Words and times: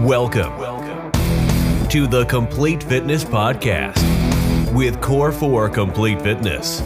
Welcome, 0.00 0.58
Welcome 0.58 1.88
to 1.88 2.06
the 2.06 2.26
Complete 2.26 2.82
Fitness 2.82 3.24
Podcast 3.24 3.96
with 4.74 5.00
Core 5.00 5.32
4 5.32 5.70
Complete 5.70 6.20
Fitness. 6.20 6.82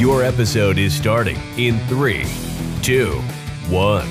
Your 0.00 0.24
episode 0.24 0.78
is 0.78 0.94
starting 0.94 1.36
in 1.58 1.78
three, 1.88 2.24
two, 2.80 3.20
one. 3.68 4.08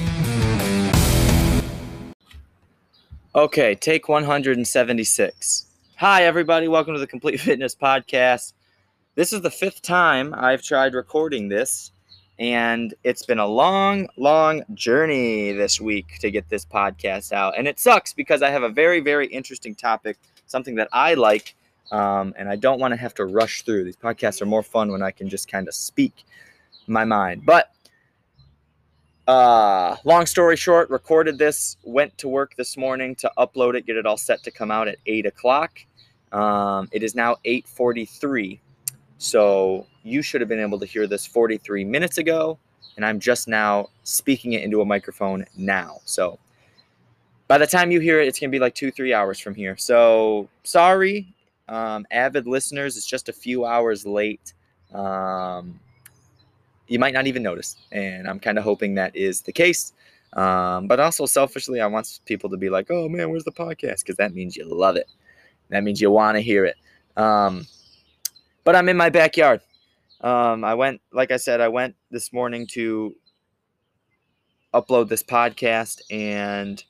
Okay, 3.34 3.74
take 3.74 4.08
176. 4.08 5.66
Hi, 5.96 6.26
everybody. 6.26 6.68
Welcome 6.68 6.94
to 6.94 7.00
the 7.00 7.08
Complete 7.08 7.40
Fitness 7.40 7.74
Podcast. 7.74 8.54
This 9.16 9.34
is 9.34 9.42
the 9.42 9.50
fifth 9.50 9.82
time 9.82 10.36
I've 10.38 10.62
tried 10.62 10.94
recording 10.94 11.50
this, 11.50 11.92
and 12.38 12.94
it's 13.04 13.26
been 13.26 13.40
a 13.40 13.46
long, 13.46 14.08
long 14.18 14.64
journey 14.74 15.54
this 15.54 15.80
week 15.80 16.18
to 16.20 16.32
get 16.32 16.50
this 16.50 16.66
podcast 16.66 17.32
out. 17.32 17.58
And 17.58 17.68
it 17.68 17.80
sucks 17.80 18.14
because 18.14 18.42
I 18.42 18.50
have 18.50 18.64
a 18.64 18.70
very, 18.70 19.00
very 19.00 19.28
interesting 19.28 19.76
topic, 19.76 20.18
something 20.46 20.76
that 20.76 20.90
I 20.92 21.14
like, 21.14 21.56
um, 21.92 22.34
and 22.38 22.50
I 22.50 22.56
don't 22.56 22.80
want 22.80 22.94
to 22.94 22.98
have 22.98 23.14
to 23.16 23.26
rush 23.26 23.62
through. 23.62 23.86
These 23.86 23.98
podcasts 23.98 24.42
are 24.42 24.46
more 24.46 24.64
fun 24.64 24.92
when 24.92 25.02
I 25.02 25.12
can 25.12 25.30
just 25.30 25.50
kind 25.50 25.68
of 25.68 25.74
speak 25.74 26.26
my 26.88 27.06
mind. 27.06 27.46
But 27.46 27.72
uh, 29.28 29.96
long 30.04 30.26
story 30.26 30.58
short, 30.58 30.90
recorded 30.90 31.38
this, 31.38 31.78
went 31.84 32.18
to 32.18 32.28
work 32.28 32.56
this 32.56 32.76
morning 32.76 33.16
to 33.16 33.32
upload 33.38 33.76
it, 33.76 33.86
get 33.86 33.96
it 33.96 34.06
all 34.06 34.18
set 34.18 34.44
to 34.44 34.52
come 34.52 34.72
out 34.72 34.88
at 34.88 34.98
8 35.06 35.26
o'clock. 35.26 35.80
Um, 36.32 36.90
it 36.92 37.02
is 37.02 37.16
now 37.16 37.38
8.43 37.46 38.60
so 39.18 39.88
you 40.06 40.22
should 40.22 40.40
have 40.40 40.48
been 40.48 40.60
able 40.60 40.80
to 40.80 40.86
hear 40.86 41.08
this 41.08 41.26
43 41.26 41.84
minutes 41.84 42.20
ago, 42.20 42.60
and 42.96 43.06
I'm 43.06 43.20
just 43.20 43.48
now 43.48 43.90
speaking 44.04 44.54
it 44.54 44.64
into 44.64 44.82
a 44.82 44.86
microphone 44.86 45.46
now. 45.58 46.00
So 46.06 46.38
by 47.48 47.58
the 47.58 47.66
time 47.68 47.92
you 47.92 48.00
hear 48.00 48.22
it, 48.22 48.28
it's 48.28 48.40
going 48.40 48.50
to 48.50 48.56
be 48.56 48.60
like 48.60 48.76
two, 48.76 48.92
three 48.92 49.14
hours 49.14 49.40
from 49.40 49.56
here. 49.56 49.76
So 49.78 50.48
sorry, 50.64 51.34
um, 51.68 52.06
avid 52.12 52.46
listeners, 52.46 52.98
it's 52.98 53.08
just 53.08 53.30
a 53.30 53.34
few 53.34 53.66
hours 53.66 54.06
late. 54.06 54.54
Um, 54.94 55.80
you 56.88 57.00
might 57.00 57.16
not 57.16 57.26
even 57.26 57.42
notice, 57.42 57.76
and 57.92 58.28
I'm 58.28 58.40
kind 58.40 58.60
of 58.60 58.64
hoping 58.64 58.94
that 58.96 59.16
is 59.16 59.42
the 59.42 59.52
case. 59.52 59.94
Um, 60.34 60.88
but 60.88 61.00
also 61.00 61.26
selfishly, 61.26 61.82
I 61.82 61.88
want 61.88 62.20
people 62.26 62.50
to 62.52 62.58
be 62.58 62.70
like, 62.70 62.92
"Oh 62.92 63.10
man, 63.10 63.32
where's 63.32 63.44
the 63.44 63.52
podcast?" 63.52 64.02
Because 64.02 64.18
that 64.18 64.36
means 64.36 64.56
you 64.56 64.66
love 64.66 64.98
it. 64.98 65.10
That 65.70 65.84
means 65.84 66.00
you 66.00 66.12
want 66.12 66.36
to 66.36 66.42
hear 66.42 66.66
it. 66.66 66.76
Um, 67.18 67.66
but 68.64 68.76
I'm 68.76 68.90
in 68.90 68.98
my 68.98 69.10
backyard. 69.10 69.62
Um, 70.26 70.64
I 70.64 70.74
went, 70.74 71.02
like 71.14 71.30
I 71.32 71.38
said, 71.38 71.62
I 71.62 71.68
went 71.68 71.96
this 72.10 72.34
morning 72.34 72.66
to 72.72 73.16
upload 74.74 75.08
this 75.08 75.22
podcast, 75.22 76.02
and 76.10 76.84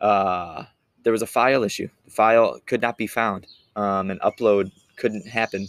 uh, 0.00 0.64
there 1.02 1.12
was 1.12 1.20
a 1.20 1.26
file 1.26 1.62
issue. 1.62 1.88
The 2.06 2.10
file 2.10 2.58
could 2.64 2.80
not 2.80 2.96
be 2.96 3.06
found, 3.06 3.46
um, 3.76 4.10
and 4.10 4.18
upload 4.22 4.72
couldn't 4.96 5.28
happen. 5.28 5.68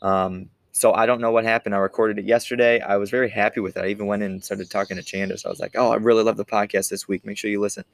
Um, 0.00 0.48
so 0.72 0.94
I 0.94 1.04
don't 1.04 1.20
know 1.20 1.30
what 1.30 1.44
happened. 1.44 1.74
I 1.74 1.78
recorded 1.78 2.18
it 2.18 2.24
yesterday. 2.24 2.80
I 2.80 2.96
was 2.96 3.10
very 3.10 3.28
happy 3.28 3.60
with 3.60 3.76
it. 3.76 3.84
I 3.84 3.88
even 3.88 4.06
went 4.06 4.22
in 4.22 4.32
and 4.32 4.44
started 4.44 4.70
talking 4.70 4.96
to 4.96 5.02
Chandis. 5.02 5.44
I 5.44 5.50
was 5.50 5.60
like, 5.60 5.72
"Oh, 5.76 5.92
I 5.92 5.96
really 5.96 6.24
love 6.24 6.38
the 6.38 6.44
podcast 6.46 6.88
this 6.88 7.06
week. 7.06 7.26
Make 7.26 7.36
sure 7.36 7.50
you 7.50 7.60
listen." 7.60 7.84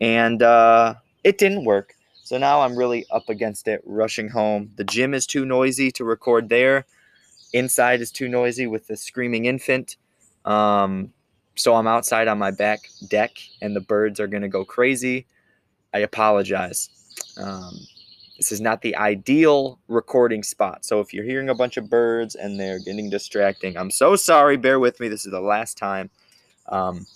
And 0.00 0.42
uh, 0.42 0.94
it 1.22 1.36
didn't 1.36 1.66
work. 1.66 1.94
So 2.24 2.38
now 2.38 2.62
I'm 2.62 2.76
really 2.76 3.04
up 3.10 3.28
against 3.28 3.68
it, 3.68 3.82
rushing 3.84 4.28
home. 4.30 4.70
The 4.76 4.84
gym 4.84 5.12
is 5.12 5.26
too 5.26 5.44
noisy 5.44 5.90
to 5.92 6.04
record 6.04 6.48
there. 6.48 6.86
Inside 7.52 8.00
is 8.00 8.10
too 8.10 8.28
noisy 8.28 8.66
with 8.66 8.86
the 8.86 8.96
screaming 8.96 9.46
infant. 9.46 9.96
Um, 10.44 11.12
so 11.54 11.74
I'm 11.74 11.86
outside 11.86 12.28
on 12.28 12.38
my 12.38 12.50
back 12.50 12.80
deck, 13.08 13.32
and 13.60 13.74
the 13.74 13.80
birds 13.80 14.20
are 14.20 14.26
going 14.26 14.42
to 14.42 14.48
go 14.48 14.64
crazy. 14.64 15.26
I 15.92 16.00
apologize. 16.00 16.90
Um, 17.36 17.78
this 18.36 18.52
is 18.52 18.60
not 18.60 18.82
the 18.82 18.94
ideal 18.96 19.78
recording 19.88 20.42
spot. 20.42 20.84
So 20.84 21.00
if 21.00 21.12
you're 21.12 21.24
hearing 21.24 21.48
a 21.48 21.54
bunch 21.54 21.76
of 21.76 21.90
birds 21.90 22.36
and 22.36 22.58
they're 22.58 22.78
getting 22.78 23.10
distracting, 23.10 23.76
I'm 23.76 23.90
so 23.90 24.14
sorry. 24.14 24.56
Bear 24.56 24.78
with 24.78 25.00
me. 25.00 25.08
This 25.08 25.26
is 25.26 25.32
the 25.32 25.40
last 25.40 25.76
time 25.76 26.10
um, 26.68 27.06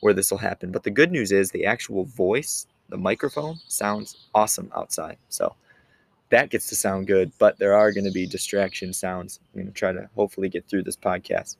where 0.00 0.12
this 0.12 0.30
will 0.30 0.38
happen. 0.38 0.70
But 0.70 0.82
the 0.82 0.90
good 0.90 1.10
news 1.10 1.32
is 1.32 1.50
the 1.50 1.64
actual 1.64 2.04
voice 2.04 2.66
the 2.88 2.96
microphone 2.96 3.58
sounds 3.68 4.28
awesome 4.34 4.70
outside. 4.74 5.18
So 5.28 5.54
that 6.30 6.50
gets 6.50 6.68
to 6.68 6.76
sound 6.76 7.06
good, 7.06 7.32
but 7.38 7.58
there 7.58 7.74
are 7.74 7.92
going 7.92 8.04
to 8.04 8.10
be 8.10 8.26
distraction 8.26 8.92
sounds. 8.92 9.40
I'm 9.54 9.60
going 9.62 9.72
to 9.72 9.78
try 9.78 9.92
to 9.92 10.08
hopefully 10.14 10.48
get 10.48 10.68
through 10.68 10.82
this 10.82 10.96
podcast 10.96 11.56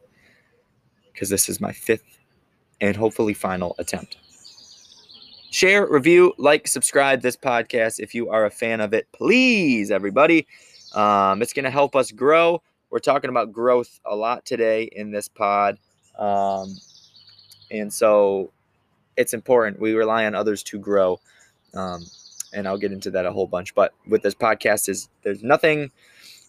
because 1.13 1.29
this 1.29 1.49
is 1.49 1.61
my 1.61 1.73
fifth 1.73 2.19
and 2.81 2.97
hopefully 2.97 3.35
final 3.35 3.75
attempt. 3.79 4.19
Share, 5.51 5.87
review, 5.91 6.35
like, 6.37 6.69
subscribe 6.69 7.23
this 7.23 7.37
podcast 7.37 7.99
if 7.99 8.15
you 8.15 8.29
are 8.29 8.45
a 8.45 8.51
fan 8.51 8.81
of 8.81 8.93
it. 8.93 9.09
Please, 9.13 9.91
everybody. 9.91 10.47
Um, 10.95 11.41
it's 11.41 11.55
going 11.55 11.65
to 11.65 11.71
help 11.71 11.97
us 11.97 12.13
grow. 12.13 12.63
We're 12.91 12.99
talking 12.99 13.31
about 13.31 13.53
growth 13.53 13.99
a 14.05 14.15
lot 14.15 14.45
today 14.45 14.85
in 14.85 15.11
this 15.11 15.27
pod. 15.29 15.79
Um, 16.19 16.77
and 17.71 17.93
so 17.93 18.51
it's 19.17 19.35
important. 19.35 19.81
We 19.81 19.95
rely 19.95 20.27
on 20.27 20.35
others 20.35 20.63
to 20.65 20.79
grow. 20.79 21.19
Um, 21.75 22.05
and 22.53 22.67
I'll 22.67 22.79
get 22.79 22.93
into 22.93 23.11
that 23.13 23.27
a 23.27 23.33
whole 23.33 23.47
bunch. 23.47 23.75
But 23.75 23.95
with 24.07 24.23
this 24.23 24.35
podcast, 24.35 24.89
is 24.89 25.09
there's 25.23 25.43
nothing, 25.43 25.91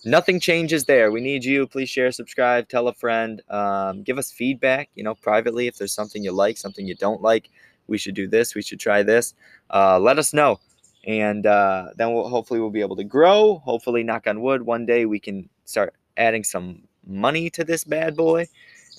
nothing 0.06 0.40
changes 0.40 0.86
there. 0.86 1.12
We 1.12 1.22
need 1.22 1.44
you. 1.44 1.68
Please 1.68 1.90
share, 1.90 2.12
subscribe, 2.12 2.68
tell 2.70 2.88
a 2.88 2.94
friend, 2.94 3.42
um, 3.50 4.04
give 4.04 4.18
us 4.18 4.32
feedback. 4.32 4.90
You 4.96 5.04
know, 5.04 5.16
privately 5.16 5.68
if 5.68 5.78
there's 5.78 5.94
something 5.94 6.24
you 6.24 6.32
like, 6.32 6.58
something 6.58 6.86
you 6.88 6.96
don't 6.96 7.22
like. 7.22 7.50
We 7.88 7.98
should 7.98 8.16
do 8.16 8.28
this. 8.28 8.54
We 8.54 8.62
should 8.62 8.80
try 8.80 9.02
this. 9.02 9.34
Uh, 9.74 10.00
let 10.00 10.20
us 10.20 10.32
know, 10.32 10.60
and 11.08 11.46
uh, 11.46 11.88
then 11.96 12.14
we'll 12.14 12.30
hopefully 12.30 12.60
we'll 12.60 12.70
be 12.70 12.82
able 12.82 12.96
to 12.98 13.04
grow. 13.04 13.62
Hopefully, 13.66 14.04
knock 14.04 14.28
on 14.28 14.42
wood, 14.42 14.62
one 14.62 14.86
day 14.86 15.06
we 15.06 15.20
can 15.20 15.50
start 15.66 15.96
adding 16.18 16.44
some 16.44 16.84
money 17.06 17.50
to 17.50 17.64
this 17.64 17.84
bad 17.84 18.16
boy 18.16 18.46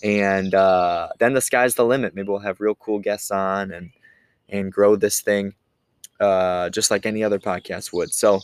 and 0.02 0.54
uh, 0.54 1.08
then 1.18 1.34
the 1.34 1.40
sky's 1.40 1.74
the 1.74 1.84
limit. 1.84 2.14
Maybe 2.14 2.28
we'll 2.28 2.38
have 2.38 2.60
real 2.60 2.74
cool 2.74 2.98
guests 2.98 3.30
on 3.30 3.70
and 3.72 3.90
and 4.48 4.72
grow 4.72 4.96
this 4.96 5.20
thing 5.20 5.54
uh, 6.20 6.70
just 6.70 6.90
like 6.90 7.06
any 7.06 7.24
other 7.24 7.38
podcast 7.38 7.92
would. 7.92 8.12
So 8.12 8.40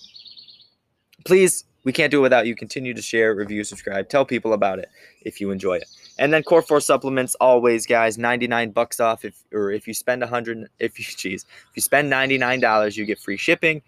please, 1.25 1.65
we 1.85 1.93
can't 1.93 2.11
do 2.11 2.19
it 2.19 2.23
without 2.23 2.47
you. 2.47 2.57
Continue 2.57 2.95
to 2.95 3.03
share, 3.03 3.35
review, 3.35 3.63
subscribe, 3.63 4.09
tell 4.09 4.25
people 4.25 4.55
about 4.55 4.81
it 4.81 4.89
if 5.23 5.41
you 5.41 5.51
enjoy 5.51 5.77
it. 5.77 5.89
And 6.19 6.33
then 6.33 6.43
Core 6.43 6.63
Four 6.63 6.81
supplements, 6.81 7.35
always, 7.37 7.87
guys, 7.87 8.19
ninety 8.19 8.49
nine 8.49 8.71
bucks 8.71 9.01
off. 9.01 9.25
If 9.25 9.45
or 9.53 9.71
if 9.71 9.87
you 9.87 9.95
spend 9.95 10.23
a 10.23 10.27
hundred, 10.27 10.69
if 10.79 10.99
you 10.99 11.05
geez, 11.17 11.45
if 11.71 11.77
you 11.77 11.83
spend 11.83 12.11
ninety 12.11 12.39
nine 12.39 12.61
dollars, 12.61 12.97
you 12.97 13.05
get 13.05 13.21
free 13.21 13.37
shipping. 13.37 13.83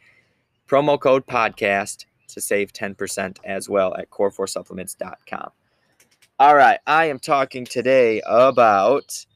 Promo 0.69 1.01
code 1.01 1.27
podcast 1.27 2.05
to 2.29 2.41
save 2.41 2.73
ten 2.73 2.95
percent 2.95 3.41
as 3.45 3.69
well 3.69 3.95
at 3.97 4.11
core4supplements.com. 4.11 5.51
All 6.39 6.55
right, 6.55 6.79
I 6.87 7.07
am 7.07 7.19
talking 7.19 7.65
today 7.65 8.23
about 8.27 9.27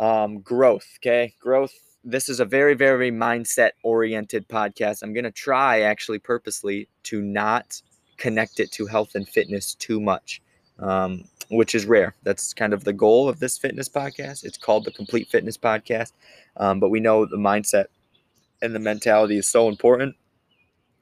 um, 0.00 0.38
growth. 0.40 0.86
Okay, 1.00 1.34
growth. 1.38 1.74
This 2.04 2.28
is 2.28 2.40
a 2.40 2.44
very, 2.44 2.74
very 2.74 3.12
mindset 3.12 3.70
oriented 3.84 4.48
podcast. 4.48 5.02
I'm 5.02 5.12
going 5.12 5.24
to 5.24 5.30
try 5.30 5.82
actually 5.82 6.18
purposely 6.18 6.88
to 7.04 7.22
not 7.22 7.80
connect 8.16 8.58
it 8.58 8.72
to 8.72 8.86
health 8.86 9.14
and 9.14 9.28
fitness 9.28 9.74
too 9.76 10.00
much, 10.00 10.42
um, 10.80 11.24
which 11.48 11.76
is 11.76 11.86
rare. 11.86 12.14
That's 12.24 12.52
kind 12.52 12.72
of 12.72 12.82
the 12.82 12.92
goal 12.92 13.28
of 13.28 13.38
this 13.38 13.56
fitness 13.56 13.88
podcast. 13.88 14.42
It's 14.42 14.58
called 14.58 14.84
the 14.84 14.90
Complete 14.90 15.28
Fitness 15.28 15.56
Podcast, 15.56 16.12
um, 16.56 16.80
but 16.80 16.88
we 16.88 16.98
know 16.98 17.24
the 17.24 17.36
mindset 17.36 17.86
and 18.62 18.74
the 18.74 18.80
mentality 18.80 19.38
is 19.38 19.46
so 19.46 19.68
important. 19.68 20.16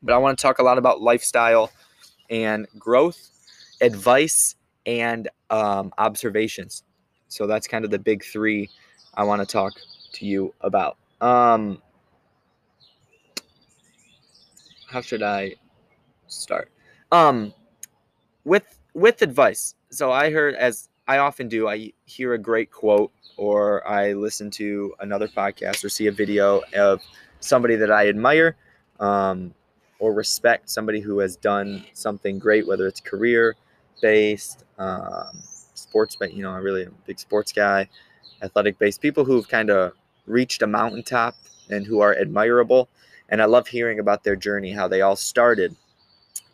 But 0.02 0.14
I 0.14 0.18
want 0.18 0.38
to 0.38 0.42
talk 0.42 0.58
a 0.58 0.62
lot 0.62 0.76
about 0.76 1.00
lifestyle 1.00 1.70
and 2.28 2.66
growth, 2.78 3.30
advice, 3.80 4.54
and 4.84 5.30
um, 5.48 5.94
observations. 5.96 6.84
So 7.28 7.46
that's 7.46 7.66
kind 7.66 7.86
of 7.86 7.90
the 7.90 7.98
big 7.98 8.22
three 8.22 8.68
I 9.14 9.24
want 9.24 9.40
to 9.40 9.46
talk 9.46 9.72
to 10.12 10.26
you 10.26 10.54
about. 10.60 10.96
Um, 11.20 11.80
how 14.88 15.00
should 15.00 15.22
I 15.22 15.54
start? 16.26 16.70
Um, 17.12 17.52
with 18.44 18.78
with 18.94 19.22
advice. 19.22 19.74
So 19.90 20.12
I 20.12 20.30
heard, 20.30 20.54
as 20.54 20.88
I 21.08 21.18
often 21.18 21.48
do, 21.48 21.68
I 21.68 21.92
hear 22.04 22.34
a 22.34 22.38
great 22.38 22.70
quote, 22.70 23.12
or 23.36 23.86
I 23.86 24.12
listen 24.12 24.50
to 24.52 24.94
another 25.00 25.28
podcast, 25.28 25.84
or 25.84 25.88
see 25.88 26.06
a 26.06 26.12
video 26.12 26.62
of 26.74 27.00
somebody 27.40 27.76
that 27.76 27.90
I 27.90 28.08
admire. 28.08 28.56
Um, 28.98 29.54
or 30.00 30.12
respect 30.14 30.68
somebody 30.68 30.98
who 30.98 31.18
has 31.18 31.36
done 31.36 31.84
something 31.92 32.38
great, 32.38 32.66
whether 32.66 32.86
it's 32.88 33.00
career, 33.00 33.54
based, 34.02 34.64
um, 34.78 35.38
sports, 35.74 36.16
but 36.18 36.32
you 36.34 36.42
know, 36.42 36.50
I'm 36.50 36.64
really 36.64 36.84
a 36.84 36.90
big 37.06 37.18
sports 37.20 37.52
guy, 37.52 37.88
athletic 38.42 38.78
based 38.78 39.00
people 39.00 39.24
who've 39.24 39.46
kind 39.46 39.70
of 39.70 39.92
reached 40.30 40.62
a 40.62 40.66
mountaintop 40.66 41.36
and 41.68 41.86
who 41.86 42.00
are 42.00 42.14
admirable. 42.14 42.88
And 43.28 43.40
I 43.40 43.44
love 43.44 43.68
hearing 43.68 43.98
about 43.98 44.24
their 44.24 44.36
journey, 44.36 44.72
how 44.72 44.88
they 44.88 45.02
all 45.02 45.16
started. 45.16 45.76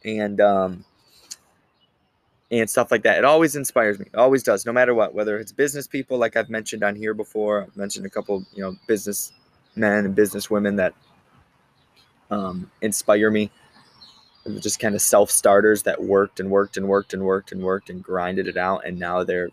And 0.04 0.40
um, 0.40 0.84
and 2.50 2.70
stuff 2.70 2.90
like 2.90 3.02
that. 3.02 3.18
It 3.18 3.24
always 3.24 3.56
inspires 3.56 3.98
me. 3.98 4.06
It 4.06 4.16
always 4.16 4.42
does, 4.42 4.64
no 4.64 4.72
matter 4.72 4.94
what. 4.94 5.14
Whether 5.14 5.38
it's 5.38 5.52
business 5.52 5.86
people, 5.86 6.18
like 6.18 6.36
I've 6.36 6.48
mentioned 6.48 6.84
on 6.84 6.94
here 6.94 7.14
before, 7.14 7.64
I've 7.64 7.76
mentioned 7.76 8.06
a 8.06 8.10
couple, 8.10 8.44
you 8.54 8.62
know, 8.62 8.76
business 8.86 9.32
men 9.74 10.04
and 10.04 10.14
business 10.14 10.48
women 10.48 10.76
that 10.76 10.94
um, 12.30 12.70
inspire 12.82 13.30
me. 13.30 13.50
Just 14.60 14.78
kind 14.78 14.94
of 14.94 15.02
self 15.02 15.28
starters 15.28 15.82
that 15.82 16.00
worked 16.00 16.38
and 16.38 16.48
worked 16.48 16.76
and 16.76 16.86
worked 16.86 17.12
and 17.12 17.22
worked 17.22 17.50
and 17.50 17.62
worked 17.62 17.90
and 17.90 18.02
grinded 18.02 18.46
it 18.46 18.56
out, 18.56 18.86
and 18.86 18.96
now 18.96 19.24
they're 19.24 19.48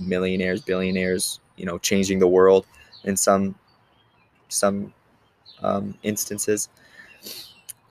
millionaires, 0.00 0.60
billionaires. 0.62 1.38
You 1.56 1.66
know, 1.66 1.78
changing 1.78 2.18
the 2.18 2.26
world 2.26 2.66
in 3.04 3.16
some 3.16 3.54
some 4.52 4.92
um, 5.62 5.94
instances. 6.02 6.68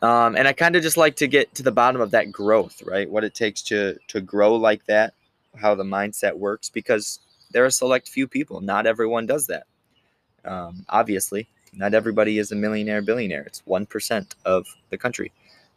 Um, 0.01 0.35
and 0.35 0.47
I 0.47 0.53
kind 0.53 0.75
of 0.75 0.81
just 0.81 0.97
like 0.97 1.15
to 1.17 1.27
get 1.27 1.53
to 1.55 1.63
the 1.63 1.71
bottom 1.71 2.01
of 2.01 2.11
that 2.11 2.31
growth, 2.31 2.81
right? 2.83 3.09
What 3.09 3.23
it 3.23 3.35
takes 3.35 3.61
to 3.63 3.97
to 4.07 4.19
grow 4.19 4.55
like 4.55 4.85
that, 4.85 5.13
how 5.55 5.75
the 5.75 5.83
mindset 5.83 6.35
works, 6.35 6.69
because 6.69 7.19
there 7.51 7.65
are 7.65 7.69
select 7.69 8.09
few 8.09 8.27
people. 8.27 8.61
Not 8.61 8.87
everyone 8.87 9.27
does 9.27 9.45
that. 9.47 9.67
Um, 10.43 10.85
obviously, 10.89 11.47
not 11.73 11.93
everybody 11.93 12.39
is 12.39 12.51
a 12.51 12.55
millionaire, 12.55 13.03
billionaire. 13.03 13.43
It's 13.43 13.61
one 13.65 13.85
percent 13.85 14.35
of 14.43 14.65
the 14.89 14.97
country, 14.97 15.31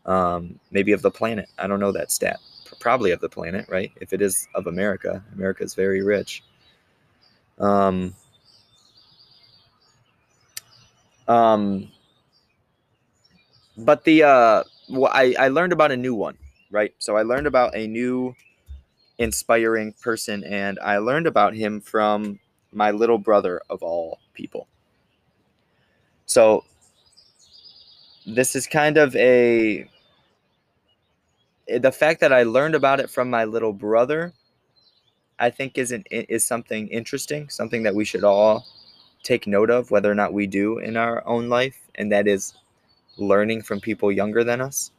um, 0.07 0.59
maybe 0.71 0.93
of 0.93 1.03
the 1.03 1.11
planet. 1.11 1.51
I 1.59 1.67
don't 1.67 1.81
know 1.81 1.93
that 1.93 2.11
stat. 2.11 2.41
Probably 2.81 3.11
of 3.13 3.21
the 3.21 3.29
planet, 3.29 3.67
right? 3.69 3.93
If 4.01 4.13
it 4.13 4.23
is 4.23 4.49
of 4.55 4.67
America, 4.67 5.23
America 5.35 5.63
is 5.63 5.75
very 5.75 6.03
rich. 6.03 6.43
Um, 7.59 8.15
um, 11.29 11.89
but 13.77 14.05
the 14.05 14.23
uh, 14.23 14.63
well, 14.89 15.11
I 15.13 15.35
I 15.39 15.49
learned 15.49 15.73
about 15.73 15.91
a 15.93 15.97
new 15.97 16.15
one, 16.15 16.37
right? 16.71 16.95
So 16.99 17.17
I 17.17 17.23
learned 17.23 17.47
about 17.47 17.77
a 17.77 17.87
new 17.87 18.35
inspiring 19.19 19.93
person, 20.01 20.45
and 20.45 20.79
I 20.81 20.99
learned 20.99 21.27
about 21.27 21.55
him 21.55 21.81
from 21.81 22.39
my 22.73 22.91
little 22.91 23.19
brother 23.19 23.63
of 23.71 23.83
all 23.83 24.19
people. 24.35 24.69
So 26.27 26.65
this 28.27 28.57
is 28.57 28.67
kind 28.67 28.97
of 28.97 29.15
a 29.17 29.89
the 31.67 31.93
fact 31.93 32.21
that 32.21 32.33
I 32.33 32.43
learned 32.43 32.75
about 32.75 33.01
it 33.01 33.11
from 33.11 33.31
my 33.31 33.45
little 33.45 33.73
brother. 33.73 34.33
I 35.39 35.51
think 35.51 35.79
is 35.79 35.91
an, 35.91 36.05
is 36.11 36.45
something 36.45 36.89
interesting, 36.89 37.49
something 37.49 37.83
that 37.83 37.95
we 37.95 38.05
should 38.05 38.25
all 38.25 38.65
take 39.25 39.49
note 39.49 39.71
of, 39.71 39.91
whether 39.91 40.11
or 40.11 40.15
not 40.15 40.33
we 40.33 40.47
do 40.47 40.79
in 40.79 40.97
our 40.97 41.27
own 41.27 41.49
life, 41.49 41.81
and 41.97 42.13
that 42.13 42.29
is 42.29 42.55
learning 43.17 43.63
from 43.63 43.81
people 43.81 44.13
younger 44.13 44.45
than 44.45 44.61
us. 44.61 44.93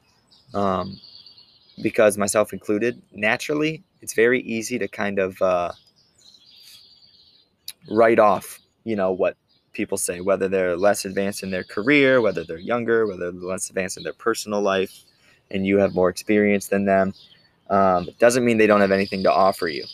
Um, 0.53 0.99
because 1.81 2.17
myself 2.17 2.53
included, 2.53 3.01
naturally, 3.13 3.83
it's 4.01 4.13
very 4.13 4.41
easy 4.41 4.77
to 4.79 4.87
kind 4.87 5.19
of 5.19 5.41
uh, 5.41 5.71
write 7.89 8.19
off, 8.19 8.59
you 8.83 8.95
know, 8.95 9.11
what 9.11 9.35
people 9.73 9.97
say, 9.97 10.21
whether 10.21 10.47
they're 10.47 10.77
less 10.77 11.05
advanced 11.05 11.43
in 11.43 11.51
their 11.51 11.63
career, 11.63 12.21
whether 12.21 12.43
they're 12.43 12.57
younger, 12.57 13.05
whether 13.07 13.31
they're 13.31 13.41
less 13.41 13.69
advanced 13.69 13.97
in 13.97 14.03
their 14.03 14.13
personal 14.13 14.61
life, 14.61 15.03
and 15.51 15.65
you 15.65 15.77
have 15.77 15.93
more 15.93 16.09
experience 16.09 16.67
than 16.67 16.85
them. 16.85 17.13
Um, 17.69 18.07
it 18.07 18.17
doesn't 18.19 18.45
mean 18.45 18.57
they 18.57 18.67
don't 18.67 18.81
have 18.81 18.91
anything 18.91 19.23
to 19.23 19.31
offer 19.31 19.67
you, 19.67 19.85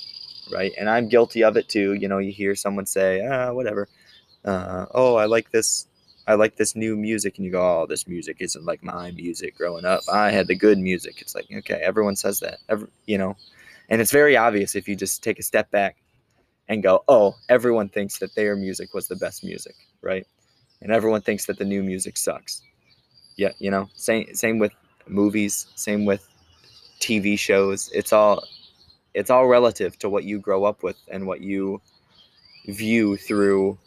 right? 0.54 0.72
And 0.78 0.90
I'm 0.90 1.10
guilty 1.10 1.44
of 1.44 1.58
it 1.58 1.68
too. 1.68 1.94
You 1.94 2.08
know, 2.08 2.20
you 2.20 2.32
hear 2.32 2.56
someone 2.56 2.86
say, 2.86 3.26
ah, 3.26 3.52
whatever. 3.54 3.88
Uh, 4.44 4.86
oh, 4.94 5.16
I 5.16 5.26
like 5.26 5.52
this 5.52 5.88
I 6.28 6.36
like 6.36 6.56
this 6.56 6.76
new 6.76 6.96
music, 6.96 7.38
and 7.38 7.46
you 7.46 7.52
go, 7.52 7.62
oh, 7.62 7.86
this 7.88 8.08
music 8.08 8.38
isn't 8.40 8.64
like 8.64 8.84
my 8.84 9.12
music 9.12 9.58
growing 9.58 9.86
up. 9.86 10.02
I 10.12 10.32
had 10.32 10.48
the 10.48 10.56
good 10.56 10.78
music. 10.78 11.22
It's 11.22 11.36
like, 11.36 11.46
okay, 11.52 11.82
everyone 11.84 12.16
says 12.16 12.40
that, 12.42 12.60
Every, 12.70 12.88
you 13.06 13.18
know, 13.18 13.36
and 13.90 14.00
it's 14.02 14.12
very 14.12 14.38
obvious 14.38 14.76
if 14.76 14.88
you 14.88 14.96
just 14.96 15.24
take 15.24 15.40
a 15.40 15.44
step 15.44 15.70
back 15.72 15.98
and 16.70 16.84
go, 16.84 17.04
oh, 17.08 17.36
everyone 17.50 17.90
thinks 17.90 18.20
that 18.20 18.34
their 18.36 18.56
music 18.56 18.94
was 18.94 19.08
the 19.08 19.16
best 19.16 19.44
music, 19.44 19.76
right? 20.02 20.26
And 20.82 20.92
everyone 20.92 21.22
thinks 21.22 21.46
that 21.48 21.58
the 21.58 21.66
new 21.66 21.84
music 21.84 22.18
sucks. 22.18 22.62
Yeah, 23.36 23.52
you 23.60 23.72
know, 23.72 23.90
same 23.96 24.34
same 24.36 24.60
with 24.60 24.72
movies, 25.08 25.68
same 25.76 26.06
with 26.06 26.28
TV 27.00 27.38
shows. 27.38 27.90
It's 27.94 28.14
all 28.14 28.44
it's 29.14 29.30
all 29.30 29.48
relative 29.48 29.98
to 30.00 30.10
what 30.10 30.24
you 30.24 30.40
grow 30.40 30.64
up 30.64 30.84
with 30.84 30.98
and 31.10 31.26
what 31.28 31.42
you 31.42 31.82
view 32.68 33.18
through 33.18 33.78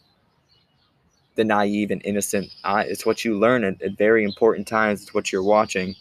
the 1.34 1.44
naive 1.44 1.90
and 1.90 2.00
innocent 2.04 2.50
eye. 2.64 2.84
It's 2.84 3.04
what 3.04 3.24
you 3.24 3.38
learn 3.38 3.64
at, 3.64 3.80
at 3.82 3.96
very 3.96 4.24
important 4.24 4.66
times. 4.66 5.02
It's 5.02 5.14
what 5.14 5.32
you're 5.32 5.42
watching. 5.42 5.94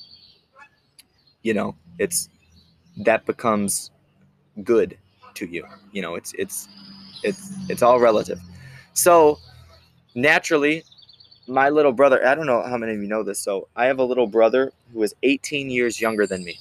You 1.41 1.53
know, 1.53 1.75
it's 1.99 2.29
that 2.97 3.25
becomes 3.25 3.91
good 4.63 4.97
to 5.35 5.45
you. 5.45 5.65
You 5.91 6.01
know, 6.01 6.15
it's 6.15 6.33
it's 6.37 6.67
it's 7.23 7.51
it's 7.69 7.81
all 7.81 7.99
relative. 7.99 8.39
So 8.93 9.39
naturally, 10.15 10.83
my 11.47 11.69
little 11.69 11.91
brother, 11.91 12.25
I 12.25 12.35
don't 12.35 12.45
know 12.45 12.61
how 12.61 12.77
many 12.77 12.93
of 12.93 13.01
you 13.01 13.07
know 13.07 13.23
this. 13.23 13.39
So 13.39 13.67
I 13.75 13.85
have 13.85 13.99
a 13.99 14.03
little 14.03 14.27
brother 14.27 14.71
who 14.93 15.03
is 15.03 15.15
18 15.23 15.69
years 15.69 15.99
younger 15.99 16.27
than 16.27 16.43
me. 16.43 16.59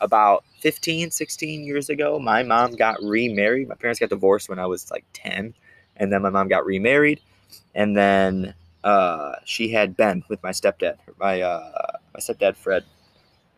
About 0.00 0.44
15, 0.60 1.10
16 1.12 1.64
years 1.64 1.88
ago, 1.88 2.18
my 2.18 2.42
mom 2.42 2.72
got 2.72 3.00
remarried. 3.02 3.68
My 3.68 3.76
parents 3.76 4.00
got 4.00 4.10
divorced 4.10 4.48
when 4.48 4.58
I 4.58 4.66
was 4.66 4.90
like 4.90 5.04
10. 5.12 5.54
And 5.96 6.12
then 6.12 6.22
my 6.22 6.30
mom 6.30 6.48
got 6.48 6.66
remarried 6.66 7.20
and 7.74 7.96
then 7.96 8.54
uh, 8.84 9.34
she 9.44 9.68
had 9.70 9.96
Ben 9.96 10.24
with 10.28 10.42
my 10.42 10.50
stepdad. 10.50 10.98
My 11.18 11.40
uh, 11.40 11.92
my 12.14 12.20
stepdad 12.20 12.56
Fred, 12.56 12.84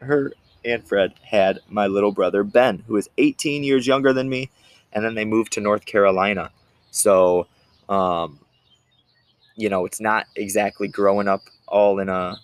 her 0.00 0.32
and 0.64 0.86
Fred 0.86 1.14
had 1.22 1.60
my 1.68 1.86
little 1.86 2.12
brother 2.12 2.44
Ben, 2.44 2.82
who 2.86 2.96
is 2.96 3.08
18 3.18 3.64
years 3.64 3.86
younger 3.86 4.12
than 4.12 4.28
me, 4.28 4.50
and 4.92 5.04
then 5.04 5.14
they 5.14 5.24
moved 5.24 5.52
to 5.52 5.60
North 5.60 5.84
Carolina. 5.84 6.50
So, 6.90 7.46
um, 7.88 8.38
you 9.56 9.68
know, 9.68 9.84
it's 9.84 10.00
not 10.00 10.26
exactly 10.36 10.88
growing 10.88 11.28
up 11.28 11.42
all 11.68 11.98
in 11.98 12.08
a 12.08 12.38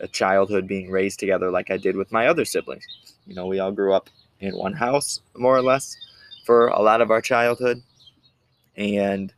a 0.00 0.08
childhood 0.08 0.66
being 0.66 0.90
raised 0.90 1.18
together 1.18 1.50
like 1.50 1.70
I 1.70 1.78
did 1.78 1.96
with 1.96 2.12
my 2.12 2.26
other 2.26 2.44
siblings. 2.44 2.86
You 3.26 3.34
know, 3.34 3.46
we 3.46 3.60
all 3.60 3.72
grew 3.72 3.94
up 3.94 4.10
in 4.40 4.54
one 4.54 4.74
house 4.74 5.20
more 5.34 5.56
or 5.56 5.62
less 5.62 5.96
for 6.44 6.68
a 6.68 6.82
lot 6.82 7.00
of 7.00 7.10
our 7.10 7.22
childhood, 7.22 7.82
and 8.76 9.32